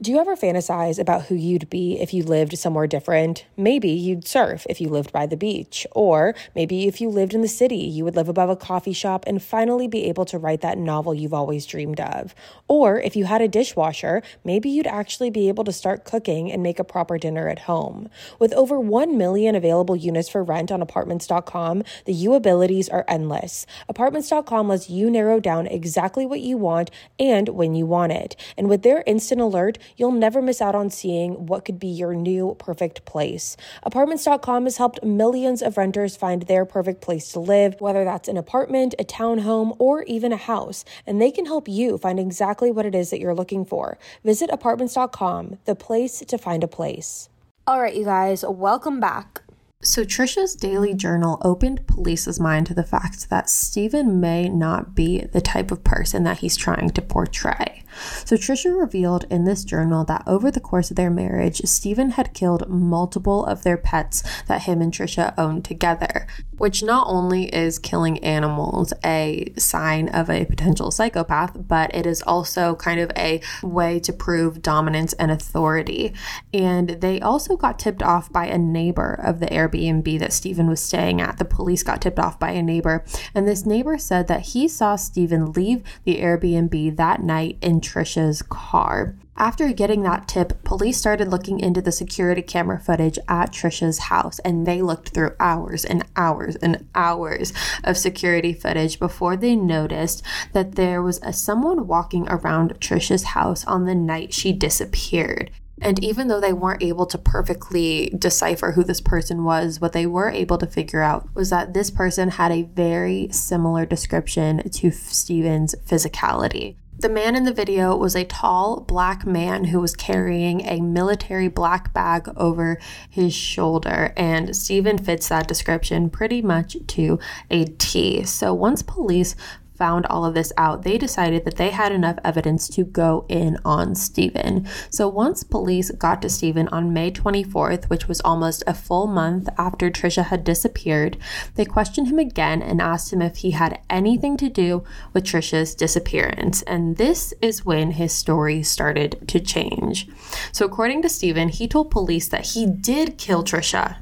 Do 0.04 0.12
you 0.12 0.20
ever 0.20 0.36
fantasize 0.36 1.00
about 1.00 1.28
who 1.28 1.36
you'd 1.36 1.70
be 1.70 1.98
if 1.98 2.14
you 2.14 2.24
lived 2.24 2.58
somewhere 2.58 2.88
different? 2.88 3.46
Maybe 3.56 3.88
you'd 3.88 4.28
surf 4.28 4.68
if 4.70 4.82
you 4.82 4.90
lived 4.90 5.14
by 5.14 5.26
the 5.26 5.38
beach, 5.38 5.88
or 5.94 6.36
maybe 6.54 6.90
if 6.90 7.00
you 7.00 7.08
lived 7.08 7.34
in 7.34 7.42
the 7.42 7.48
city, 7.48 7.78
you 7.78 8.04
would 8.04 8.18
live 8.18 8.28
above 8.28 8.50
a 8.50 8.58
coffee 8.58 8.92
shop 8.92 9.24
and 9.26 9.42
finally 9.42 9.88
be 9.88 10.10
able 10.10 10.26
to 10.26 10.38
write 10.38 10.60
that 10.60 10.78
novel 10.78 11.14
you've 11.14 11.34
always 11.34 11.66
dreamed 11.66 12.02
of. 12.02 12.36
Or 12.68 13.00
if 13.00 13.16
you 13.16 13.24
had 13.24 13.42
a 13.42 13.48
dishwasher, 13.48 14.22
maybe 14.44 14.70
you'd 14.70 14.88
actually 14.88 15.30
be 15.30 15.48
able 15.48 15.64
to 15.64 15.72
start 15.72 16.04
cooking 16.04 16.52
and 16.52 16.62
make 16.62 16.80
a 16.80 16.84
proper 16.84 17.18
dinner 17.18 17.48
at 17.48 17.60
home. 17.60 18.10
With 18.40 18.52
over 18.56 18.82
1 18.82 19.18
million 19.18 19.56
available 19.56 19.96
units 19.96 20.28
for 20.28 20.44
rent 20.44 20.70
on 20.70 20.82
apartments.com, 20.82 21.82
the 22.04 22.14
you 22.14 22.34
abilities 22.34 22.90
are 22.90 23.06
endless. 23.08 23.66
Apartments.com 23.88 24.68
lets 24.68 24.90
you 24.90 25.10
narrow 25.10 25.40
down 25.40 25.66
exactly 25.66 26.26
what 26.26 26.42
you 26.42 26.58
want 26.58 26.92
and 27.18 27.48
when 27.48 27.74
you 27.74 27.86
want 27.86 28.12
it. 28.12 28.36
And 28.58 28.68
with 28.68 28.84
their 28.84 29.02
instant 29.08 29.40
alert, 29.40 29.78
you'll 29.98 30.12
never 30.12 30.42
miss 30.42 30.62
out 30.62 30.76
on 30.76 30.90
seeing 30.90 31.46
what 31.46 31.66
could 31.66 31.80
be 31.80 31.88
your 31.88 32.14
new 32.14 32.56
perfect 32.60 33.06
place. 33.06 33.58
Apartments.com 33.84 34.64
has 34.66 34.78
helped 34.78 35.04
millions 35.04 35.62
of 35.62 35.78
renters 35.78 36.16
find 36.16 36.44
their 36.44 36.66
perfect 36.66 37.02
place 37.02 37.32
to 37.32 37.40
live, 37.40 37.80
whether 37.80 38.04
that's 38.04 38.28
an 38.28 38.38
apartment, 38.38 38.96
a 39.00 39.04
townhome, 39.04 39.76
or 39.80 40.04
even 40.04 40.32
a 40.32 40.38
house, 40.38 40.86
and 41.06 41.22
they 41.22 41.32
can 41.32 41.46
help 41.46 41.68
you 41.68 41.98
find 41.98 42.20
exactly 42.20 42.72
what 42.72 42.86
it 42.86 42.96
is 42.96 43.10
that 43.10 43.20
you're 43.20 43.36
looking 43.36 43.66
for. 43.66 43.98
Visit 44.24 44.50
apartments.com, 44.52 45.60
the 45.66 45.76
place 45.76 46.20
to 46.20 46.38
find 46.38 46.64
a 46.64 46.68
place. 46.68 47.30
All 47.66 47.80
right, 47.80 47.96
you 47.96 48.04
guys, 48.04 48.44
welcome 48.48 49.00
back. 49.00 49.42
So, 49.82 50.06
Tricia's 50.06 50.56
daily 50.56 50.94
journal 50.94 51.40
opened 51.42 51.88
police's 51.88 52.40
mind 52.40 52.68
to 52.68 52.74
the 52.74 52.86
fact 52.86 53.30
that 53.30 53.50
Steven 53.50 54.22
may 54.22 54.48
not 54.48 54.96
be 54.96 55.20
the 55.20 55.42
type 55.42 55.72
of 55.72 55.84
person 55.84 56.24
that 56.24 56.38
he's 56.38 56.56
trying 56.56 56.92
to 56.92 57.02
portray. 57.02 57.83
So 58.26 58.36
Tricia 58.36 58.78
revealed 58.78 59.26
in 59.30 59.46
this 59.46 59.64
journal 59.64 60.04
that 60.06 60.24
over 60.28 60.52
the 60.52 60.60
course 60.60 60.90
of 60.90 60.98
their 60.98 61.10
marriage, 61.10 61.62
Steven 61.66 62.12
had 62.12 62.34
killed 62.34 62.70
multiple 62.70 63.46
of 63.46 63.64
their 63.64 63.78
pets 63.78 64.24
that 64.48 64.64
him 64.64 64.82
and 64.82 64.94
Tricia 64.94 65.34
owned 65.38 65.66
together, 65.66 66.28
which 66.58 66.84
not 66.84 67.08
only 67.08 67.46
is 67.54 67.80
killing 67.80 68.24
animals 68.24 68.94
a 69.04 69.54
sign 69.58 70.10
of 70.10 70.30
a 70.30 70.46
potential 70.46 70.92
psychopath, 70.92 71.68
but 71.68 71.94
it 71.96 72.06
is 72.06 72.22
also 72.24 72.76
kind 72.76 73.00
of 73.00 73.12
a 73.18 73.42
way 73.62 74.00
to 74.00 74.14
prove 74.14 74.62
dominance 74.62 75.14
and 75.14 75.32
authority. 75.32 76.14
And 76.54 76.90
they 76.90 77.20
also 77.20 77.56
got 77.56 77.80
tipped 77.80 78.04
off 78.04 78.32
by 78.32 78.48
a 78.48 78.58
neighbor 78.58 79.14
of 79.14 79.40
the 79.40 79.48
Airbnb 79.48 80.20
that 80.20 80.34
Steven 80.34 80.68
was 80.68 80.82
staying 80.82 81.22
at. 81.22 81.38
The 81.38 81.46
police 81.46 81.84
got 81.84 82.02
tipped 82.02 82.20
off 82.20 82.40
by 82.40 82.52
a 82.52 82.64
neighbor, 82.64 83.04
and 83.36 83.48
this 83.48 83.66
neighbor 83.66 83.98
said 83.98 84.28
that 84.28 84.42
he 84.42 84.68
saw 84.68 84.96
Steven 84.96 85.52
leave 85.52 85.84
the 86.04 86.18
Airbnb 86.18 86.96
that 86.96 87.22
night 87.22 87.58
in 87.62 87.82
Tricia's 87.84 88.42
car. 88.42 89.16
After 89.36 89.74
getting 89.74 90.04
that 90.04 90.28
tip, 90.28 90.64
police 90.64 90.98
started 90.98 91.28
looking 91.28 91.60
into 91.60 91.82
the 91.82 91.92
security 91.92 92.44
camera 92.44 92.80
footage 92.80 93.18
at 93.28 93.52
Tricia's 93.52 93.98
house 94.00 94.40
and 94.40 94.66
they 94.66 94.82
looked 94.82 95.10
through 95.10 95.36
hours 95.40 95.84
and 95.84 96.06
hours 96.16 96.56
and 96.58 96.88
hours 96.94 97.52
of 97.84 97.98
security 97.98 98.54
footage 98.54 99.00
before 99.00 99.36
they 99.36 99.56
noticed 99.56 100.24
that 100.54 100.76
there 100.76 101.02
was 101.02 101.20
a, 101.24 101.34
someone 101.34 101.88
walking 101.88 102.28
around 102.30 102.80
Tricia's 102.80 103.24
house 103.24 103.66
on 103.66 103.86
the 103.86 103.96
night 103.96 104.34
she 104.34 104.54
disappeared. 104.54 105.50
And 105.82 106.02
even 106.04 106.28
though 106.28 106.40
they 106.40 106.54
weren't 106.54 106.84
able 106.84 107.08
to 107.08 107.18
perfectly 107.18 108.14
decipher 108.18 108.72
who 108.72 108.84
this 108.84 109.02
person 109.02 109.44
was, 109.44 109.82
what 109.82 109.94
they 109.94 110.06
were 110.06 110.30
able 110.30 110.58
to 110.60 110.68
figure 110.68 111.02
out 111.02 111.28
was 111.34 111.50
that 111.50 111.74
this 111.74 111.90
person 111.90 112.30
had 112.30 112.52
a 112.52 112.62
very 112.62 113.30
similar 113.32 113.86
description 113.86 114.70
to 114.70 114.92
Steven's 114.92 115.76
physicality. 115.86 116.76
The 117.00 117.10
man 117.10 117.36
in 117.36 117.44
the 117.44 117.54
video 117.54 117.98
was 117.98 118.16
a 118.16 118.24
tall 118.24 118.80
black 118.82 119.26
man 119.26 119.66
who 119.66 119.82
was 119.82 119.96
carrying 119.96 120.62
a 120.62 120.80
military 120.80 121.50
black 121.50 121.94
bag 121.94 122.30
over 122.38 122.80
his 123.10 123.34
shoulder, 123.34 124.14
and 124.16 124.56
Steven 124.56 124.98
fits 124.98 125.28
that 125.28 125.48
description 125.48 126.10
pretty 126.10 126.42
much 126.42 126.78
to 126.88 127.20
a 127.50 127.66
T. 127.66 128.24
So 128.24 128.54
once 128.54 128.84
police 128.84 129.36
found 129.76 130.06
all 130.06 130.26
of 130.26 130.34
this 130.34 130.54
out, 130.58 130.84
they 130.84 130.98
decided 130.98 131.46
that 131.46 131.58
they 131.58 131.72
had 131.72 131.92
enough 131.92 132.18
evidence 132.24 132.68
to 132.70 132.84
go 132.84 133.26
in 133.30 133.58
on 133.66 133.96
Steven. 133.96 134.68
So 134.90 135.08
once 135.08 135.44
police 135.44 135.92
got 135.92 136.22
to 136.22 136.30
Steven 136.30 136.68
on 136.70 136.94
May 136.94 137.12
24th, 137.12 137.86
which 137.86 138.08
was 138.08 138.22
almost 138.22 138.64
a 138.68 138.74
full 138.74 139.08
month 139.08 139.50
after 139.58 139.90
Tricia 139.90 140.26
had 140.26 140.44
disappeared, 140.44 141.18
they 141.56 141.66
questioned 141.66 142.08
him 142.08 142.20
again 142.20 142.62
and 142.62 142.82
asked 142.82 143.12
him 143.12 143.22
if 143.22 143.38
he 143.38 143.52
had 143.52 143.80
anything 143.90 144.38
to 144.38 144.50
do 144.50 144.84
with 145.14 145.24
Tricia's 145.24 145.76
disappearance. 145.76 146.62
And 146.64 146.98
this 146.98 147.34
is 147.42 147.66
when 147.66 147.92
his 147.92 148.14
story 148.14 148.64
started 148.64 149.28
to 149.28 149.40
change. 149.40 150.08
So 150.52 150.66
according 150.66 151.02
to 151.02 151.10
Steven, 151.10 151.50
he 151.50 151.68
told 151.68 151.92
police 151.92 152.28
that 152.30 152.48
he 152.48 152.66
did 152.66 153.18
kill 153.18 153.44
Tricia. 153.44 153.98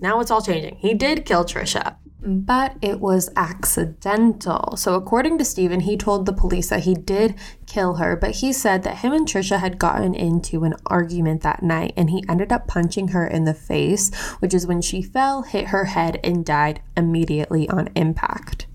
Now 0.00 0.20
it's 0.20 0.30
all 0.30 0.42
changing. 0.42 0.76
He 0.76 0.94
did 0.94 1.24
kill 1.24 1.44
Tricia 1.44 1.96
but 2.24 2.76
it 2.80 3.00
was 3.00 3.30
accidental. 3.36 4.76
So, 4.76 4.94
according 4.94 5.38
to 5.38 5.44
Steven, 5.44 5.80
he 5.80 5.96
told 5.96 6.24
the 6.24 6.32
police 6.32 6.68
that 6.70 6.84
he 6.84 6.94
did 6.94 7.34
kill 7.66 7.94
her, 7.94 8.16
but 8.16 8.36
he 8.36 8.52
said 8.52 8.84
that 8.84 8.98
him 8.98 9.12
and 9.12 9.26
Tricia 9.26 9.58
had 9.58 9.78
gotten 9.78 10.14
into 10.14 10.64
an 10.64 10.74
argument 10.86 11.42
that 11.42 11.62
night 11.62 11.94
and 11.96 12.10
he 12.10 12.24
ended 12.28 12.52
up 12.52 12.68
punching 12.68 13.08
her 13.08 13.26
in 13.26 13.44
the 13.44 13.54
face, 13.54 14.14
which 14.38 14.54
is 14.54 14.66
when 14.66 14.80
she 14.80 15.02
fell, 15.02 15.42
hit 15.42 15.68
her 15.68 15.86
head, 15.86 16.20
and 16.22 16.44
died 16.44 16.80
immediately 16.96 17.68
on 17.68 17.88
impact. 17.96 18.66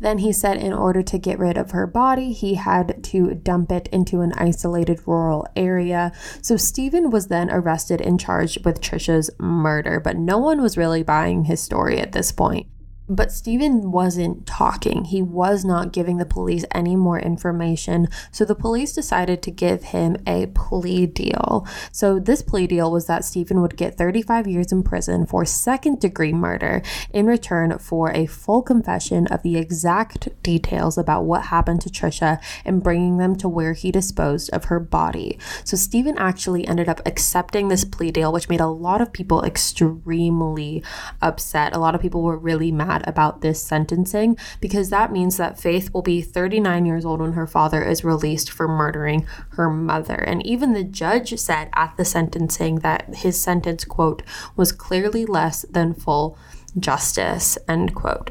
Then 0.00 0.18
he 0.18 0.32
said 0.32 0.58
in 0.58 0.72
order 0.72 1.02
to 1.02 1.18
get 1.18 1.40
rid 1.40 1.58
of 1.58 1.72
her 1.72 1.86
body, 1.86 2.32
he 2.32 2.54
had 2.54 3.02
to 3.04 3.34
dump 3.34 3.72
it 3.72 3.88
into 3.88 4.20
an 4.20 4.32
isolated 4.36 5.00
rural 5.06 5.46
area. 5.56 6.12
So 6.40 6.56
Steven 6.56 7.10
was 7.10 7.26
then 7.26 7.50
arrested 7.50 8.00
and 8.00 8.20
charged 8.20 8.64
with 8.64 8.80
Tricia's 8.80 9.30
murder, 9.40 9.98
but 9.98 10.16
no 10.16 10.38
one 10.38 10.62
was 10.62 10.78
really 10.78 11.02
buying 11.02 11.44
his 11.44 11.60
story 11.60 11.98
at 11.98 12.12
this 12.12 12.30
point. 12.30 12.68
But 13.08 13.32
Steven 13.32 13.90
wasn't 13.90 14.46
talking. 14.46 15.04
He 15.04 15.22
was 15.22 15.64
not 15.64 15.92
giving 15.92 16.18
the 16.18 16.26
police 16.26 16.64
any 16.72 16.94
more 16.94 17.18
information. 17.18 18.08
So 18.30 18.44
the 18.44 18.54
police 18.54 18.92
decided 18.92 19.42
to 19.42 19.50
give 19.50 19.84
him 19.84 20.16
a 20.26 20.46
plea 20.48 21.06
deal. 21.06 21.66
So 21.90 22.18
this 22.18 22.42
plea 22.42 22.66
deal 22.66 22.92
was 22.92 23.06
that 23.06 23.24
Steven 23.24 23.62
would 23.62 23.76
get 23.76 23.96
35 23.96 24.46
years 24.46 24.72
in 24.72 24.82
prison 24.82 25.24
for 25.24 25.46
second 25.46 26.00
degree 26.00 26.34
murder 26.34 26.82
in 27.10 27.26
return 27.26 27.78
for 27.78 28.10
a 28.12 28.26
full 28.26 28.60
confession 28.62 29.26
of 29.28 29.42
the 29.42 29.56
exact 29.56 30.28
details 30.42 30.98
about 30.98 31.24
what 31.24 31.46
happened 31.46 31.80
to 31.82 31.88
Tricia 31.88 32.40
and 32.64 32.82
bringing 32.82 33.16
them 33.16 33.36
to 33.36 33.48
where 33.48 33.72
he 33.72 33.90
disposed 33.90 34.50
of 34.50 34.64
her 34.64 34.78
body. 34.78 35.38
So 35.64 35.78
Steven 35.78 36.18
actually 36.18 36.66
ended 36.66 36.88
up 36.88 37.00
accepting 37.06 37.68
this 37.68 37.84
plea 37.84 38.10
deal, 38.10 38.32
which 38.32 38.50
made 38.50 38.60
a 38.60 38.66
lot 38.66 39.00
of 39.00 39.12
people 39.14 39.42
extremely 39.44 40.82
upset. 41.22 41.74
A 41.74 41.78
lot 41.78 41.94
of 41.94 42.02
people 42.02 42.22
were 42.22 42.36
really 42.36 42.70
mad 42.70 42.97
mad 42.98 43.08
about 43.08 43.40
this 43.40 43.62
sentencing 43.62 44.36
because 44.60 44.90
that 44.90 45.12
means 45.12 45.36
that 45.36 45.60
Faith 45.60 45.92
will 45.92 46.02
be 46.02 46.20
39 46.22 46.86
years 46.86 47.04
old 47.04 47.20
when 47.20 47.32
her 47.32 47.46
father 47.46 47.82
is 47.82 48.04
released 48.04 48.50
for 48.50 48.68
murdering 48.68 49.26
her 49.50 49.70
mother. 49.70 50.14
And 50.14 50.44
even 50.46 50.72
the 50.72 50.84
judge 50.84 51.38
said 51.38 51.68
at 51.74 51.96
the 51.96 52.04
sentencing 52.04 52.76
that 52.80 53.14
his 53.16 53.40
sentence, 53.40 53.84
quote, 53.84 54.22
was 54.56 54.72
clearly 54.72 55.24
less 55.24 55.64
than 55.70 55.94
full 55.94 56.38
justice, 56.78 57.58
end 57.68 57.94
quote. 57.94 58.30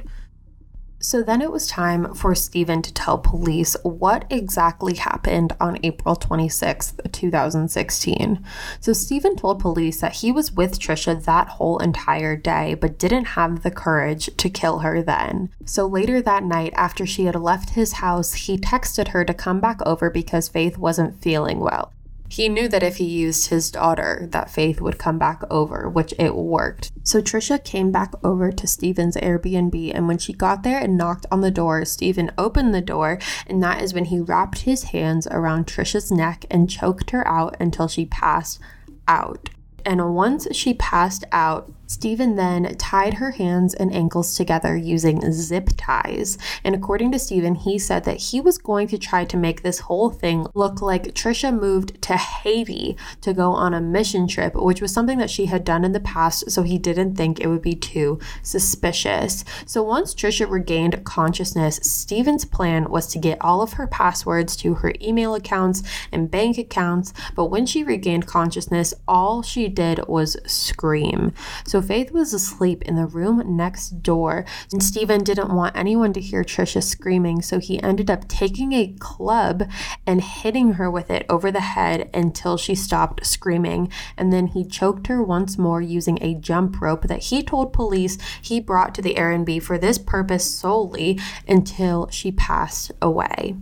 So 0.99 1.21
then 1.21 1.41
it 1.41 1.51
was 1.51 1.67
time 1.67 2.13
for 2.15 2.33
Steven 2.33 2.81
to 2.81 2.93
tell 2.93 3.19
police 3.19 3.77
what 3.83 4.25
exactly 4.31 4.95
happened 4.95 5.55
on 5.59 5.77
April 5.83 6.15
26th, 6.15 7.11
2016. 7.11 8.43
So 8.79 8.93
Steven 8.93 9.35
told 9.35 9.59
police 9.59 10.01
that 10.01 10.17
he 10.17 10.31
was 10.31 10.51
with 10.51 10.79
Tricia 10.79 11.23
that 11.25 11.49
whole 11.49 11.77
entire 11.77 12.35
day, 12.35 12.73
but 12.73 12.97
didn't 12.97 13.25
have 13.25 13.61
the 13.61 13.71
courage 13.71 14.29
to 14.37 14.49
kill 14.49 14.79
her 14.79 15.03
then. 15.03 15.49
So 15.65 15.85
later 15.85 16.21
that 16.21 16.43
night, 16.43 16.73
after 16.75 17.05
she 17.05 17.25
had 17.25 17.35
left 17.35 17.71
his 17.71 17.93
house, 17.93 18.33
he 18.33 18.57
texted 18.57 19.09
her 19.09 19.23
to 19.23 19.33
come 19.33 19.59
back 19.59 19.79
over 19.85 20.09
because 20.09 20.47
Faith 20.47 20.77
wasn't 20.77 21.21
feeling 21.21 21.59
well. 21.59 21.93
He 22.29 22.49
knew 22.49 22.67
that 22.67 22.83
if 22.83 22.97
he 22.97 23.05
used 23.05 23.49
his 23.49 23.71
daughter, 23.71 24.27
that 24.31 24.49
Faith 24.49 24.81
would 24.81 24.99
come 24.99 25.17
back 25.17 25.41
over, 25.49 25.89
which 25.89 26.13
it 26.19 26.35
worked. 26.35 26.91
So 27.03 27.21
Tricia 27.21 27.63
came 27.63 27.91
back 27.91 28.13
over 28.23 28.51
to 28.51 28.67
Steven's 28.67 29.15
Airbnb, 29.15 29.91
and 29.95 30.07
when 30.07 30.17
she 30.17 30.33
got 30.33 30.63
there 30.63 30.79
and 30.79 30.97
knocked 30.97 31.25
on 31.31 31.41
the 31.41 31.51
door, 31.51 31.85
Steven 31.85 32.31
opened 32.37 32.73
the 32.73 32.81
door, 32.81 33.19
and 33.47 33.63
that 33.63 33.81
is 33.81 33.93
when 33.93 34.05
he 34.05 34.19
wrapped 34.19 34.59
his 34.59 34.83
hands 34.85 35.25
around 35.27 35.67
Tricia's 35.67 36.11
neck 36.11 36.45
and 36.51 36.69
choked 36.69 37.11
her 37.11 37.25
out 37.27 37.55
until 37.59 37.87
she 37.87 38.05
passed 38.05 38.59
out. 39.07 39.49
And 39.85 40.13
once 40.13 40.47
she 40.51 40.73
passed 40.73 41.23
out, 41.31 41.71
Steven 41.87 42.35
then 42.35 42.75
tied 42.77 43.15
her 43.15 43.31
hands 43.31 43.73
and 43.73 43.93
ankles 43.93 44.35
together 44.35 44.75
using 44.75 45.31
zip 45.31 45.69
ties. 45.77 46.37
And 46.63 46.75
according 46.75 47.11
to 47.13 47.19
Steven, 47.19 47.55
he 47.55 47.79
said 47.79 48.03
that 48.03 48.17
he 48.17 48.41
was 48.41 48.57
going 48.57 48.89
to 48.89 48.97
try 48.97 49.23
to 49.25 49.37
make 49.37 49.61
this 49.61 49.79
whole 49.79 50.09
thing 50.09 50.45
look 50.53 50.81
like 50.81 51.15
Tricia 51.15 51.57
moved 51.57 52.01
to 52.03 52.17
Haiti 52.17 52.97
to 53.21 53.33
go 53.33 53.51
on 53.51 53.73
a 53.73 53.81
mission 53.81 54.27
trip, 54.27 54.53
which 54.55 54.81
was 54.81 54.93
something 54.93 55.17
that 55.17 55.29
she 55.29 55.45
had 55.45 55.63
done 55.63 55.85
in 55.85 55.93
the 55.93 55.99
past, 55.99 56.51
so 56.51 56.63
he 56.63 56.77
didn't 56.77 57.15
think 57.15 57.39
it 57.39 57.47
would 57.47 57.61
be 57.61 57.75
too 57.75 58.19
suspicious. 58.43 59.45
So 59.65 59.81
once 59.81 60.13
Tricia 60.13 60.49
regained 60.49 61.03
consciousness, 61.05 61.79
Steven's 61.81 62.45
plan 62.45 62.89
was 62.89 63.07
to 63.07 63.19
get 63.19 63.41
all 63.41 63.61
of 63.61 63.73
her 63.73 63.87
passwords 63.87 64.55
to 64.57 64.75
her 64.75 64.93
email 65.01 65.35
accounts 65.35 65.83
and 66.11 66.29
bank 66.29 66.57
accounts, 66.57 67.13
but 67.35 67.45
when 67.45 67.65
she 67.65 67.83
regained 67.83 68.27
consciousness, 68.27 68.93
all 69.07 69.41
she 69.41 69.69
did 69.69 70.05
was 70.07 70.37
scream. 70.45 71.33
So 71.65 71.76
So 71.77 71.81
Faith 71.83 72.11
was 72.11 72.33
asleep 72.33 72.81
in 72.85 72.95
the 72.95 73.05
room 73.05 73.55
next 73.55 74.01
door, 74.01 74.45
and 74.71 74.81
Steven 74.81 75.23
didn't 75.23 75.53
want 75.53 75.77
anyone 75.77 76.11
to 76.13 76.19
hear 76.19 76.43
Tricia 76.43 76.81
screaming, 76.81 77.43
so 77.43 77.59
he 77.59 77.79
ended 77.83 78.09
up 78.09 78.27
taking 78.27 78.73
a 78.73 78.95
club 78.97 79.69
and 80.07 80.19
hitting 80.19 80.73
her 80.73 80.89
with 80.89 81.11
it 81.11 81.27
over 81.29 81.51
the 81.51 81.59
head 81.59 82.09
until 82.15 82.57
she 82.57 82.73
stopped 82.73 83.27
screaming. 83.27 83.91
And 84.17 84.33
then 84.33 84.47
he 84.47 84.65
choked 84.65 85.05
her 85.05 85.21
once 85.21 85.59
more 85.59 85.79
using 85.79 86.17
a 86.19 86.33
jump 86.33 86.81
rope 86.81 87.03
that 87.03 87.25
he 87.25 87.43
told 87.43 87.73
police 87.73 88.17
he 88.41 88.59
brought 88.59 88.95
to 88.95 89.03
the 89.03 89.13
Airbnb 89.13 89.61
for 89.61 89.77
this 89.77 89.99
purpose 89.99 90.49
solely 90.49 91.19
until 91.47 92.09
she 92.09 92.31
passed 92.31 92.91
away. 93.03 93.55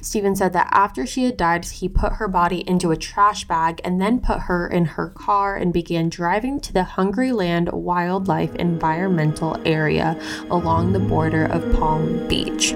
Steven 0.00 0.36
said 0.36 0.52
that 0.52 0.68
after 0.70 1.06
she 1.06 1.24
had 1.24 1.36
died, 1.36 1.64
he 1.64 1.88
put 1.88 2.14
her 2.14 2.28
body 2.28 2.68
into 2.68 2.90
a 2.90 2.96
trash 2.96 3.46
bag 3.46 3.80
and 3.84 4.00
then 4.00 4.20
put 4.20 4.40
her 4.40 4.66
in 4.66 4.84
her 4.84 5.08
car 5.08 5.56
and 5.56 5.72
began 5.72 6.08
driving 6.08 6.60
to 6.60 6.72
the 6.72 6.84
Hungryland 7.44 7.72
Wildlife 7.72 8.54
Environmental 8.56 9.60
Area 9.66 10.18
along 10.50 10.92
the 10.92 10.98
border 10.98 11.44
of 11.44 11.62
Palm 11.78 12.26
Beach. 12.26 12.74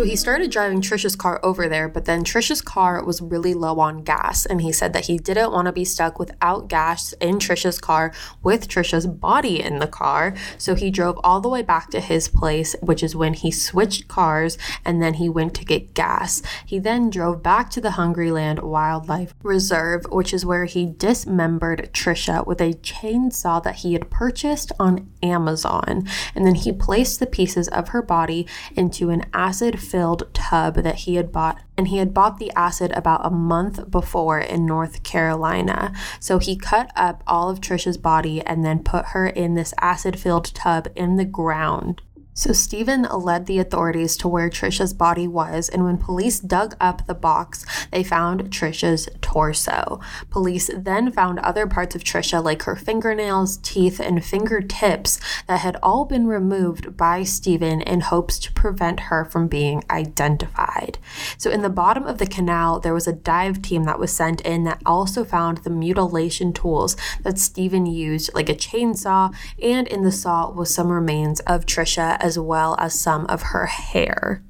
So 0.00 0.06
he 0.06 0.16
started 0.16 0.50
driving 0.50 0.80
Tricia's 0.80 1.14
car 1.14 1.38
over 1.42 1.68
there, 1.68 1.86
but 1.86 2.06
then 2.06 2.24
Tricia's 2.24 2.62
car 2.62 3.04
was 3.04 3.20
really 3.20 3.52
low 3.52 3.80
on 3.80 4.02
gas. 4.02 4.46
And 4.46 4.62
he 4.62 4.72
said 4.72 4.94
that 4.94 5.04
he 5.04 5.18
didn't 5.18 5.52
want 5.52 5.66
to 5.66 5.72
be 5.72 5.84
stuck 5.84 6.18
without 6.18 6.68
gas 6.68 7.12
in 7.20 7.38
Tricia's 7.38 7.78
car 7.78 8.10
with 8.42 8.66
Tricia's 8.66 9.06
body 9.06 9.60
in 9.60 9.78
the 9.78 9.86
car. 9.86 10.34
So 10.56 10.74
he 10.74 10.90
drove 10.90 11.20
all 11.22 11.42
the 11.42 11.50
way 11.50 11.60
back 11.60 11.90
to 11.90 12.00
his 12.00 12.28
place, 12.28 12.74
which 12.80 13.02
is 13.02 13.14
when 13.14 13.34
he 13.34 13.50
switched 13.50 14.08
cars 14.08 14.56
and 14.86 15.02
then 15.02 15.12
he 15.12 15.28
went 15.28 15.52
to 15.56 15.66
get 15.66 15.92
gas. 15.92 16.40
He 16.64 16.78
then 16.78 17.10
drove 17.10 17.42
back 17.42 17.68
to 17.72 17.80
the 17.82 17.90
Hungryland 17.90 18.62
Wildlife 18.62 19.34
Reserve, 19.42 20.06
which 20.10 20.32
is 20.32 20.46
where 20.46 20.64
he 20.64 20.86
dismembered 20.86 21.90
Tricia 21.92 22.46
with 22.46 22.62
a 22.62 22.72
chainsaw 22.72 23.62
that 23.64 23.76
he 23.76 23.92
had 23.92 24.08
purchased 24.08 24.72
on 24.80 25.10
Amazon. 25.22 26.08
And 26.34 26.46
then 26.46 26.54
he 26.54 26.72
placed 26.72 27.20
the 27.20 27.26
pieces 27.26 27.68
of 27.68 27.88
her 27.88 28.00
body 28.00 28.46
into 28.74 29.10
an 29.10 29.26
acid 29.34 29.78
filled 29.90 30.32
tub 30.32 30.76
that 30.76 30.96
he 30.96 31.16
had 31.16 31.32
bought. 31.32 31.60
And 31.76 31.88
he 31.88 31.98
had 31.98 32.14
bought 32.14 32.38
the 32.38 32.52
acid 32.52 32.92
about 32.92 33.24
a 33.24 33.30
month 33.30 33.90
before 33.90 34.38
in 34.38 34.66
North 34.66 35.02
Carolina. 35.02 35.92
So 36.20 36.38
he 36.38 36.56
cut 36.56 36.92
up 36.94 37.22
all 37.26 37.50
of 37.50 37.60
Tricia's 37.60 37.98
body 37.98 38.40
and 38.42 38.64
then 38.64 38.84
put 38.84 39.06
her 39.06 39.26
in 39.26 39.54
this 39.54 39.74
acid 39.80 40.18
filled 40.18 40.54
tub 40.54 40.88
in 40.94 41.16
the 41.16 41.24
ground. 41.24 42.02
So 42.40 42.54
Steven 42.54 43.02
led 43.02 43.44
the 43.44 43.58
authorities 43.58 44.16
to 44.16 44.26
where 44.26 44.48
Tricia's 44.48 44.94
body 44.94 45.28
was, 45.28 45.68
and 45.68 45.84
when 45.84 45.98
police 45.98 46.40
dug 46.40 46.74
up 46.80 47.06
the 47.06 47.14
box, 47.14 47.66
they 47.92 48.02
found 48.02 48.44
Tricia's 48.44 49.10
torso. 49.20 50.00
Police 50.30 50.70
then 50.74 51.12
found 51.12 51.38
other 51.40 51.66
parts 51.66 51.94
of 51.94 52.02
Tricia, 52.02 52.42
like 52.42 52.62
her 52.62 52.76
fingernails, 52.76 53.58
teeth, 53.58 54.00
and 54.00 54.24
fingertips, 54.24 55.20
that 55.48 55.60
had 55.60 55.76
all 55.82 56.06
been 56.06 56.26
removed 56.26 56.96
by 56.96 57.24
Steven 57.24 57.82
in 57.82 58.00
hopes 58.00 58.38
to 58.38 58.52
prevent 58.54 59.00
her 59.00 59.26
from 59.26 59.46
being 59.46 59.84
identified. 59.90 60.96
So 61.36 61.50
in 61.50 61.60
the 61.60 61.68
bottom 61.68 62.06
of 62.06 62.16
the 62.16 62.26
canal, 62.26 62.80
there 62.80 62.94
was 62.94 63.06
a 63.06 63.12
dive 63.12 63.60
team 63.60 63.84
that 63.84 63.98
was 63.98 64.16
sent 64.16 64.40
in 64.40 64.64
that 64.64 64.80
also 64.86 65.24
found 65.24 65.58
the 65.58 65.68
mutilation 65.68 66.54
tools 66.54 66.96
that 67.20 67.38
Steven 67.38 67.84
used, 67.84 68.32
like 68.32 68.48
a 68.48 68.54
chainsaw, 68.54 69.30
and 69.62 69.86
in 69.86 70.04
the 70.04 70.10
saw 70.10 70.50
was 70.50 70.74
some 70.74 70.88
remains 70.88 71.40
of 71.40 71.66
Tricia 71.66 72.29
as 72.30 72.38
well 72.38 72.76
as 72.78 72.94
some 72.94 73.26
of 73.26 73.42
her 73.42 73.66
hair. 73.66 74.44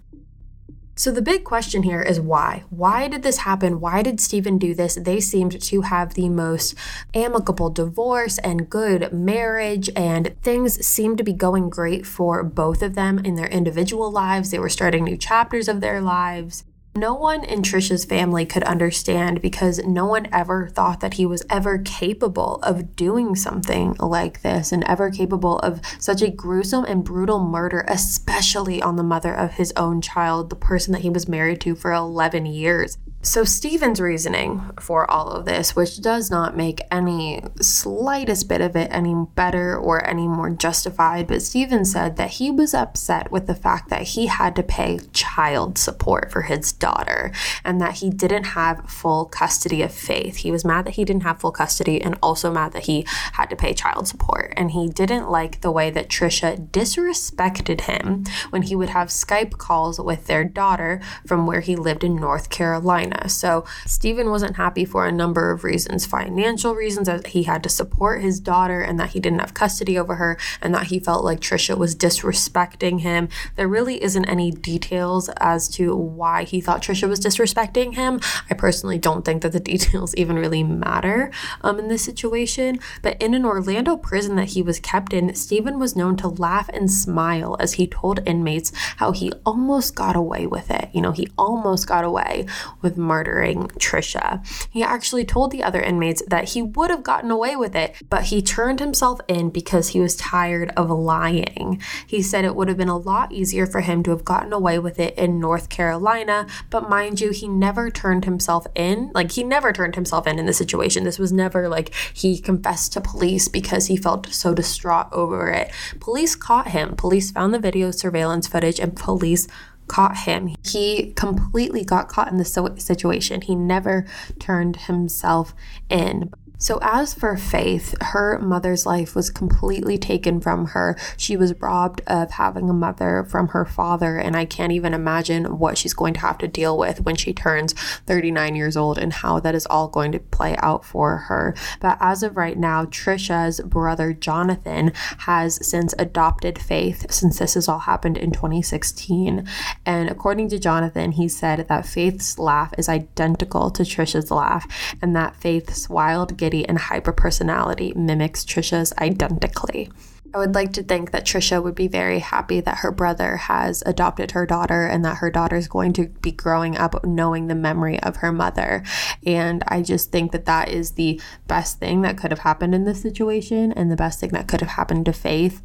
So 0.94 1.10
the 1.10 1.22
big 1.22 1.44
question 1.44 1.82
here 1.84 2.02
is 2.02 2.20
why? 2.20 2.64
Why 2.68 3.08
did 3.08 3.22
this 3.22 3.38
happen? 3.38 3.80
Why 3.80 4.02
did 4.02 4.20
Steven 4.20 4.58
do 4.58 4.74
this? 4.74 4.96
They 4.96 5.18
seemed 5.18 5.58
to 5.58 5.80
have 5.80 6.12
the 6.12 6.28
most 6.28 6.74
amicable 7.14 7.70
divorce 7.70 8.36
and 8.40 8.68
good 8.68 9.10
marriage, 9.10 9.88
and 9.96 10.36
things 10.42 10.86
seemed 10.86 11.16
to 11.16 11.24
be 11.24 11.32
going 11.32 11.70
great 11.70 12.04
for 12.06 12.44
both 12.44 12.82
of 12.82 12.96
them 12.96 13.18
in 13.20 13.34
their 13.34 13.48
individual 13.48 14.10
lives. 14.10 14.50
They 14.50 14.58
were 14.58 14.68
starting 14.68 15.04
new 15.04 15.16
chapters 15.16 15.68
of 15.68 15.80
their 15.80 16.02
lives. 16.02 16.64
No 16.96 17.14
one 17.14 17.44
in 17.44 17.62
Tricia's 17.62 18.04
family 18.04 18.44
could 18.44 18.64
understand 18.64 19.40
because 19.40 19.78
no 19.84 20.06
one 20.06 20.26
ever 20.32 20.68
thought 20.68 20.98
that 21.00 21.14
he 21.14 21.24
was 21.24 21.46
ever 21.48 21.78
capable 21.78 22.56
of 22.62 22.96
doing 22.96 23.36
something 23.36 23.94
like 24.00 24.42
this 24.42 24.72
and 24.72 24.82
ever 24.84 25.08
capable 25.08 25.60
of 25.60 25.80
such 26.00 26.20
a 26.20 26.30
gruesome 26.30 26.84
and 26.84 27.04
brutal 27.04 27.38
murder, 27.38 27.84
especially 27.86 28.82
on 28.82 28.96
the 28.96 29.04
mother 29.04 29.32
of 29.32 29.52
his 29.52 29.72
own 29.76 30.00
child, 30.00 30.50
the 30.50 30.56
person 30.56 30.92
that 30.92 31.02
he 31.02 31.10
was 31.10 31.28
married 31.28 31.60
to 31.60 31.76
for 31.76 31.92
11 31.92 32.46
years. 32.46 32.98
So, 33.22 33.44
Steven's 33.44 34.00
reasoning 34.00 34.70
for 34.80 35.08
all 35.10 35.28
of 35.28 35.44
this, 35.44 35.76
which 35.76 36.00
does 36.00 36.30
not 36.30 36.56
make 36.56 36.80
any 36.90 37.42
slightest 37.60 38.48
bit 38.48 38.62
of 38.62 38.74
it 38.74 38.90
any 38.90 39.14
better 39.34 39.76
or 39.76 40.02
any 40.08 40.26
more 40.26 40.48
justified, 40.48 41.26
but 41.26 41.42
Steven 41.42 41.84
said 41.84 42.16
that 42.16 42.30
he 42.30 42.50
was 42.50 42.72
upset 42.72 43.30
with 43.30 43.46
the 43.46 43.54
fact 43.54 43.90
that 43.90 44.02
he 44.02 44.28
had 44.28 44.56
to 44.56 44.62
pay 44.62 45.00
child 45.12 45.76
support 45.76 46.32
for 46.32 46.42
his 46.42 46.72
daughter 46.72 47.30
and 47.62 47.78
that 47.78 47.96
he 47.96 48.08
didn't 48.08 48.44
have 48.44 48.88
full 48.88 49.26
custody 49.26 49.82
of 49.82 49.92
Faith. 49.92 50.36
He 50.36 50.50
was 50.50 50.64
mad 50.64 50.86
that 50.86 50.94
he 50.94 51.04
didn't 51.04 51.24
have 51.24 51.40
full 51.40 51.52
custody 51.52 52.00
and 52.00 52.16
also 52.22 52.50
mad 52.50 52.72
that 52.72 52.86
he 52.86 53.04
had 53.34 53.50
to 53.50 53.56
pay 53.56 53.74
child 53.74 54.08
support. 54.08 54.54
And 54.56 54.70
he 54.70 54.88
didn't 54.88 55.30
like 55.30 55.60
the 55.60 55.70
way 55.70 55.90
that 55.90 56.08
Tricia 56.08 56.70
disrespected 56.70 57.82
him 57.82 58.24
when 58.48 58.62
he 58.62 58.74
would 58.74 58.88
have 58.88 59.08
Skype 59.08 59.58
calls 59.58 60.00
with 60.00 60.26
their 60.26 60.42
daughter 60.42 61.02
from 61.26 61.46
where 61.46 61.60
he 61.60 61.76
lived 61.76 62.02
in 62.02 62.16
North 62.16 62.48
Carolina. 62.48 63.09
China. 63.10 63.28
So 63.28 63.64
Steven 63.86 64.30
wasn't 64.30 64.56
happy 64.56 64.84
for 64.84 65.06
a 65.06 65.12
number 65.12 65.50
of 65.50 65.64
reasons 65.64 66.06
financial 66.06 66.74
reasons, 66.74 67.06
that 67.06 67.28
he 67.28 67.44
had 67.44 67.62
to 67.62 67.68
support 67.68 68.22
his 68.22 68.40
daughter 68.40 68.80
and 68.80 68.98
that 68.98 69.10
he 69.10 69.20
didn't 69.20 69.40
have 69.40 69.54
custody 69.54 69.98
over 69.98 70.16
her, 70.16 70.38
and 70.60 70.74
that 70.74 70.86
he 70.86 70.98
felt 70.98 71.24
like 71.24 71.40
Tricia 71.40 71.76
was 71.76 71.94
disrespecting 71.94 73.00
him. 73.00 73.28
There 73.56 73.68
really 73.68 74.02
isn't 74.02 74.24
any 74.26 74.50
details 74.50 75.28
as 75.38 75.68
to 75.70 75.94
why 75.94 76.44
he 76.44 76.60
thought 76.60 76.82
Tricia 76.82 77.08
was 77.08 77.20
disrespecting 77.20 77.94
him. 77.94 78.20
I 78.50 78.54
personally 78.54 78.98
don't 78.98 79.24
think 79.24 79.42
that 79.42 79.52
the 79.52 79.60
details 79.70 80.14
even 80.14 80.36
really 80.36 80.62
matter 80.62 81.30
um, 81.62 81.78
in 81.78 81.88
this 81.88 82.04
situation. 82.04 82.78
But 83.02 83.20
in 83.20 83.34
an 83.34 83.44
Orlando 83.44 83.96
prison 83.96 84.36
that 84.36 84.50
he 84.50 84.62
was 84.62 84.80
kept 84.80 85.12
in, 85.12 85.34
Steven 85.34 85.78
was 85.78 85.96
known 85.96 86.16
to 86.18 86.28
laugh 86.28 86.68
and 86.70 86.90
smile 86.90 87.56
as 87.60 87.74
he 87.74 87.86
told 87.86 88.20
inmates 88.26 88.72
how 88.96 89.12
he 89.12 89.32
almost 89.46 89.94
got 89.94 90.16
away 90.16 90.46
with 90.46 90.70
it. 90.70 90.88
You 90.92 91.00
know, 91.00 91.12
he 91.12 91.28
almost 91.38 91.86
got 91.86 92.04
away 92.04 92.46
with 92.82 92.96
murdering 93.00 93.68
Tricia. 93.78 94.46
He 94.70 94.82
actually 94.82 95.24
told 95.24 95.50
the 95.50 95.62
other 95.62 95.80
inmates 95.80 96.22
that 96.28 96.50
he 96.50 96.62
would 96.62 96.90
have 96.90 97.02
gotten 97.02 97.30
away 97.30 97.56
with 97.56 97.74
it, 97.74 97.96
but 98.08 98.24
he 98.24 98.42
turned 98.42 98.80
himself 98.80 99.20
in 99.28 99.50
because 99.50 99.88
he 99.88 100.00
was 100.00 100.16
tired 100.16 100.72
of 100.76 100.90
lying. 100.90 101.80
He 102.06 102.22
said 102.22 102.44
it 102.44 102.54
would 102.54 102.68
have 102.68 102.76
been 102.76 102.88
a 102.88 102.96
lot 102.96 103.32
easier 103.32 103.66
for 103.66 103.80
him 103.80 104.02
to 104.04 104.10
have 104.10 104.24
gotten 104.24 104.52
away 104.52 104.78
with 104.78 104.98
it 104.98 105.16
in 105.16 105.40
North 105.40 105.68
Carolina, 105.68 106.46
but 106.70 106.88
mind 106.88 107.20
you, 107.20 107.30
he 107.30 107.48
never 107.48 107.90
turned 107.90 108.24
himself 108.24 108.66
in. 108.74 109.10
Like, 109.14 109.32
he 109.32 109.42
never 109.42 109.72
turned 109.72 109.94
himself 109.94 110.26
in 110.26 110.38
in 110.38 110.46
the 110.46 110.52
situation. 110.52 111.04
This 111.04 111.18
was 111.18 111.32
never 111.32 111.68
like 111.68 111.94
he 112.12 112.38
confessed 112.38 112.92
to 112.92 113.00
police 113.00 113.48
because 113.48 113.86
he 113.86 113.96
felt 113.96 114.28
so 114.32 114.54
distraught 114.54 115.08
over 115.12 115.50
it. 115.50 115.70
Police 116.00 116.34
caught 116.34 116.68
him. 116.68 116.94
Police 116.96 117.30
found 117.30 117.54
the 117.54 117.58
video 117.58 117.90
surveillance 117.90 118.46
footage 118.46 118.80
and 118.80 118.96
police 118.96 119.48
caught 119.90 120.18
him. 120.18 120.54
He 120.64 121.12
completely 121.14 121.82
got 121.84 122.08
caught 122.08 122.30
in 122.30 122.36
the 122.36 122.44
situation. 122.78 123.40
He 123.40 123.56
never 123.56 124.06
turned 124.38 124.76
himself 124.76 125.52
in. 125.88 126.32
So, 126.60 126.78
as 126.82 127.14
for 127.14 127.38
Faith, 127.38 127.94
her 128.02 128.38
mother's 128.38 128.84
life 128.84 129.14
was 129.14 129.30
completely 129.30 129.96
taken 129.96 130.42
from 130.42 130.66
her. 130.66 130.94
She 131.16 131.34
was 131.34 131.58
robbed 131.58 132.02
of 132.06 132.32
having 132.32 132.68
a 132.68 132.74
mother 132.74 133.24
from 133.24 133.48
her 133.48 133.64
father, 133.64 134.18
and 134.18 134.36
I 134.36 134.44
can't 134.44 134.70
even 134.70 134.92
imagine 134.92 135.58
what 135.58 135.78
she's 135.78 135.94
going 135.94 136.12
to 136.14 136.20
have 136.20 136.36
to 136.38 136.48
deal 136.48 136.76
with 136.76 137.00
when 137.00 137.16
she 137.16 137.32
turns 137.32 137.72
39 138.06 138.56
years 138.56 138.76
old 138.76 138.98
and 138.98 139.10
how 139.10 139.40
that 139.40 139.54
is 139.54 139.64
all 139.66 139.88
going 139.88 140.12
to 140.12 140.18
play 140.18 140.54
out 140.58 140.84
for 140.84 141.16
her. 141.16 141.54
But 141.80 141.96
as 141.98 142.22
of 142.22 142.36
right 142.36 142.58
now, 142.58 142.84
Tricia's 142.84 143.62
brother 143.62 144.12
Jonathan 144.12 144.92
has 145.20 145.66
since 145.66 145.94
adopted 145.98 146.58
Faith 146.58 147.10
since 147.10 147.38
this 147.38 147.54
has 147.54 147.68
all 147.68 147.78
happened 147.80 148.18
in 148.18 148.32
2016. 148.32 149.48
And 149.86 150.10
according 150.10 150.50
to 150.50 150.58
Jonathan, 150.58 151.12
he 151.12 151.26
said 151.26 151.68
that 151.68 151.86
Faith's 151.86 152.38
laugh 152.38 152.74
is 152.76 152.86
identical 152.86 153.70
to 153.70 153.82
Tricia's 153.82 154.30
laugh, 154.30 154.66
and 155.00 155.16
that 155.16 155.36
Faith's 155.36 155.88
wild, 155.88 156.36
and 156.54 156.78
hyperpersonality 156.78 157.94
mimics 157.96 158.44
Tricia's 158.44 158.92
identically. 158.98 159.90
I 160.32 160.38
would 160.38 160.54
like 160.54 160.72
to 160.74 160.84
think 160.84 161.10
that 161.10 161.24
Tricia 161.24 161.60
would 161.62 161.74
be 161.74 161.88
very 161.88 162.20
happy 162.20 162.60
that 162.60 162.78
her 162.78 162.92
brother 162.92 163.36
has 163.36 163.82
adopted 163.84 164.30
her 164.30 164.46
daughter 164.46 164.86
and 164.86 165.04
that 165.04 165.16
her 165.16 165.30
daughter 165.30 165.56
is 165.56 165.66
going 165.66 165.92
to 165.94 166.06
be 166.06 166.30
growing 166.30 166.76
up 166.76 167.04
knowing 167.04 167.48
the 167.48 167.56
memory 167.56 168.00
of 168.00 168.16
her 168.16 168.30
mother. 168.30 168.84
And 169.26 169.64
I 169.66 169.82
just 169.82 170.12
think 170.12 170.30
that 170.30 170.44
that 170.44 170.68
is 170.68 170.92
the 170.92 171.20
best 171.48 171.80
thing 171.80 172.02
that 172.02 172.16
could 172.16 172.30
have 172.30 172.40
happened 172.40 172.76
in 172.76 172.84
this 172.84 173.02
situation 173.02 173.72
and 173.72 173.90
the 173.90 173.96
best 173.96 174.20
thing 174.20 174.30
that 174.30 174.46
could 174.46 174.60
have 174.60 174.70
happened 174.70 175.06
to 175.06 175.12
Faith. 175.12 175.62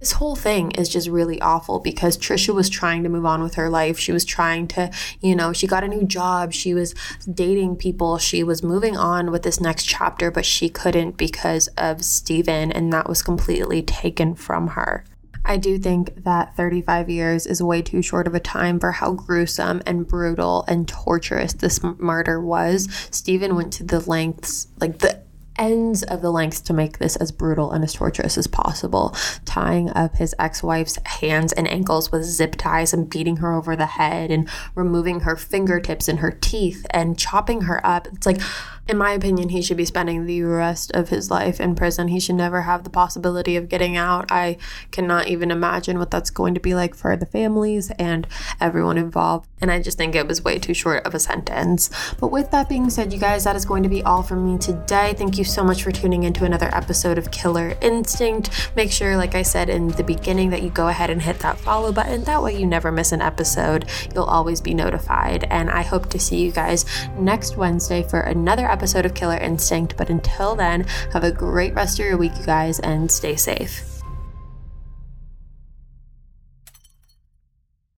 This 0.00 0.12
whole 0.12 0.36
thing 0.36 0.72
is 0.72 0.88
just 0.88 1.08
really 1.08 1.40
awful 1.40 1.80
because 1.80 2.18
Tricia 2.18 2.54
was 2.54 2.68
trying 2.68 3.02
to 3.02 3.08
move 3.08 3.24
on 3.24 3.42
with 3.42 3.54
her 3.54 3.70
life. 3.70 3.98
She 3.98 4.12
was 4.12 4.24
trying 4.24 4.68
to, 4.68 4.90
you 5.20 5.34
know, 5.34 5.52
she 5.52 5.66
got 5.66 5.84
a 5.84 5.88
new 5.88 6.04
job. 6.04 6.52
She 6.52 6.74
was 6.74 6.94
dating 7.32 7.76
people. 7.76 8.18
She 8.18 8.42
was 8.42 8.62
moving 8.62 8.96
on 8.96 9.30
with 9.30 9.42
this 9.42 9.60
next 9.60 9.84
chapter, 9.84 10.30
but 10.30 10.44
she 10.44 10.68
couldn't 10.68 11.16
because 11.16 11.68
of 11.78 12.04
Steven, 12.04 12.70
and 12.70 12.92
that 12.92 13.08
was 13.08 13.22
completely 13.22 13.82
taken 13.82 14.34
from 14.34 14.68
her. 14.68 15.04
I 15.48 15.56
do 15.56 15.78
think 15.78 16.24
that 16.24 16.56
35 16.56 17.08
years 17.08 17.46
is 17.46 17.62
way 17.62 17.80
too 17.80 18.02
short 18.02 18.26
of 18.26 18.34
a 18.34 18.40
time 18.40 18.80
for 18.80 18.90
how 18.90 19.12
gruesome 19.12 19.80
and 19.86 20.06
brutal 20.06 20.64
and 20.66 20.88
torturous 20.88 21.52
this 21.52 21.80
murder 21.82 22.40
was. 22.40 22.88
Steven 23.12 23.54
went 23.54 23.72
to 23.74 23.84
the 23.84 24.00
lengths, 24.00 24.66
like 24.80 24.98
the 24.98 25.22
ends 25.58 26.02
of 26.02 26.22
the 26.22 26.30
lengths 26.30 26.60
to 26.62 26.72
make 26.72 26.98
this 26.98 27.16
as 27.16 27.32
brutal 27.32 27.72
and 27.72 27.84
as 27.84 27.92
torturous 27.92 28.38
as 28.38 28.46
possible, 28.46 29.14
tying 29.44 29.90
up 29.90 30.16
his 30.16 30.34
ex 30.38 30.62
wife's 30.62 30.98
hands 31.04 31.52
and 31.52 31.68
ankles 31.68 32.12
with 32.12 32.24
zip 32.24 32.56
ties 32.56 32.92
and 32.92 33.10
beating 33.10 33.36
her 33.36 33.54
over 33.54 33.76
the 33.76 33.86
head 33.86 34.30
and 34.30 34.48
removing 34.74 35.20
her 35.20 35.36
fingertips 35.36 36.08
and 36.08 36.18
her 36.20 36.30
teeth 36.30 36.86
and 36.90 37.18
chopping 37.18 37.62
her 37.62 37.84
up. 37.86 38.06
It's 38.08 38.26
like, 38.26 38.40
in 38.88 38.96
my 38.96 39.12
opinion, 39.12 39.48
he 39.48 39.62
should 39.62 39.76
be 39.76 39.84
spending 39.84 40.26
the 40.26 40.42
rest 40.42 40.92
of 40.92 41.08
his 41.08 41.30
life 41.30 41.60
in 41.60 41.74
prison. 41.74 42.08
He 42.08 42.20
should 42.20 42.36
never 42.36 42.62
have 42.62 42.84
the 42.84 42.90
possibility 42.90 43.56
of 43.56 43.68
getting 43.68 43.96
out. 43.96 44.30
I 44.30 44.58
cannot 44.92 45.26
even 45.26 45.50
imagine 45.50 45.98
what 45.98 46.10
that's 46.10 46.30
going 46.30 46.54
to 46.54 46.60
be 46.60 46.74
like 46.74 46.94
for 46.94 47.16
the 47.16 47.26
families 47.26 47.90
and 47.98 48.28
everyone 48.60 48.96
involved. 48.96 49.48
And 49.60 49.72
I 49.72 49.82
just 49.82 49.98
think 49.98 50.14
it 50.14 50.28
was 50.28 50.44
way 50.44 50.58
too 50.58 50.74
short 50.74 51.04
of 51.04 51.14
a 51.14 51.18
sentence. 51.18 51.90
But 52.20 52.28
with 52.28 52.52
that 52.52 52.68
being 52.68 52.88
said, 52.88 53.12
you 53.12 53.18
guys, 53.18 53.42
that 53.44 53.56
is 53.56 53.64
going 53.64 53.82
to 53.82 53.88
be 53.88 54.04
all 54.04 54.22
from 54.22 54.46
me 54.46 54.58
today. 54.58 55.14
Thank 55.16 55.36
you 55.36 55.44
so 55.44 55.64
much 55.64 55.82
for 55.82 55.90
tuning 55.90 56.22
into 56.22 56.44
another 56.44 56.72
episode 56.72 57.18
of 57.18 57.32
Killer 57.32 57.76
Instinct. 57.80 58.70
Make 58.76 58.92
sure, 58.92 59.16
like 59.16 59.34
I 59.34 59.42
said 59.42 59.68
in 59.68 59.88
the 59.88 60.04
beginning, 60.04 60.50
that 60.50 60.62
you 60.62 60.70
go 60.70 60.88
ahead 60.88 61.10
and 61.10 61.22
hit 61.22 61.40
that 61.40 61.58
follow 61.58 61.90
button. 61.90 62.22
That 62.24 62.42
way, 62.42 62.56
you 62.56 62.66
never 62.66 62.92
miss 62.92 63.10
an 63.10 63.22
episode. 63.22 63.86
You'll 64.14 64.24
always 64.24 64.60
be 64.60 64.74
notified. 64.74 65.44
And 65.44 65.70
I 65.70 65.82
hope 65.82 66.08
to 66.10 66.20
see 66.20 66.44
you 66.44 66.52
guys 66.52 66.84
next 67.18 67.56
Wednesday 67.56 68.04
for 68.04 68.20
another 68.20 68.66
episode 68.66 68.75
episode 68.76 69.06
of 69.06 69.14
Killer 69.14 69.38
Instinct. 69.38 69.96
But 69.96 70.10
until 70.10 70.54
then, 70.54 70.82
have 71.14 71.24
a 71.24 71.32
great 71.32 71.74
rest 71.74 71.98
of 71.98 72.04
your 72.04 72.18
week, 72.18 72.36
you 72.38 72.44
guys, 72.44 72.78
and 72.80 73.10
stay 73.10 73.34
safe. 73.34 73.95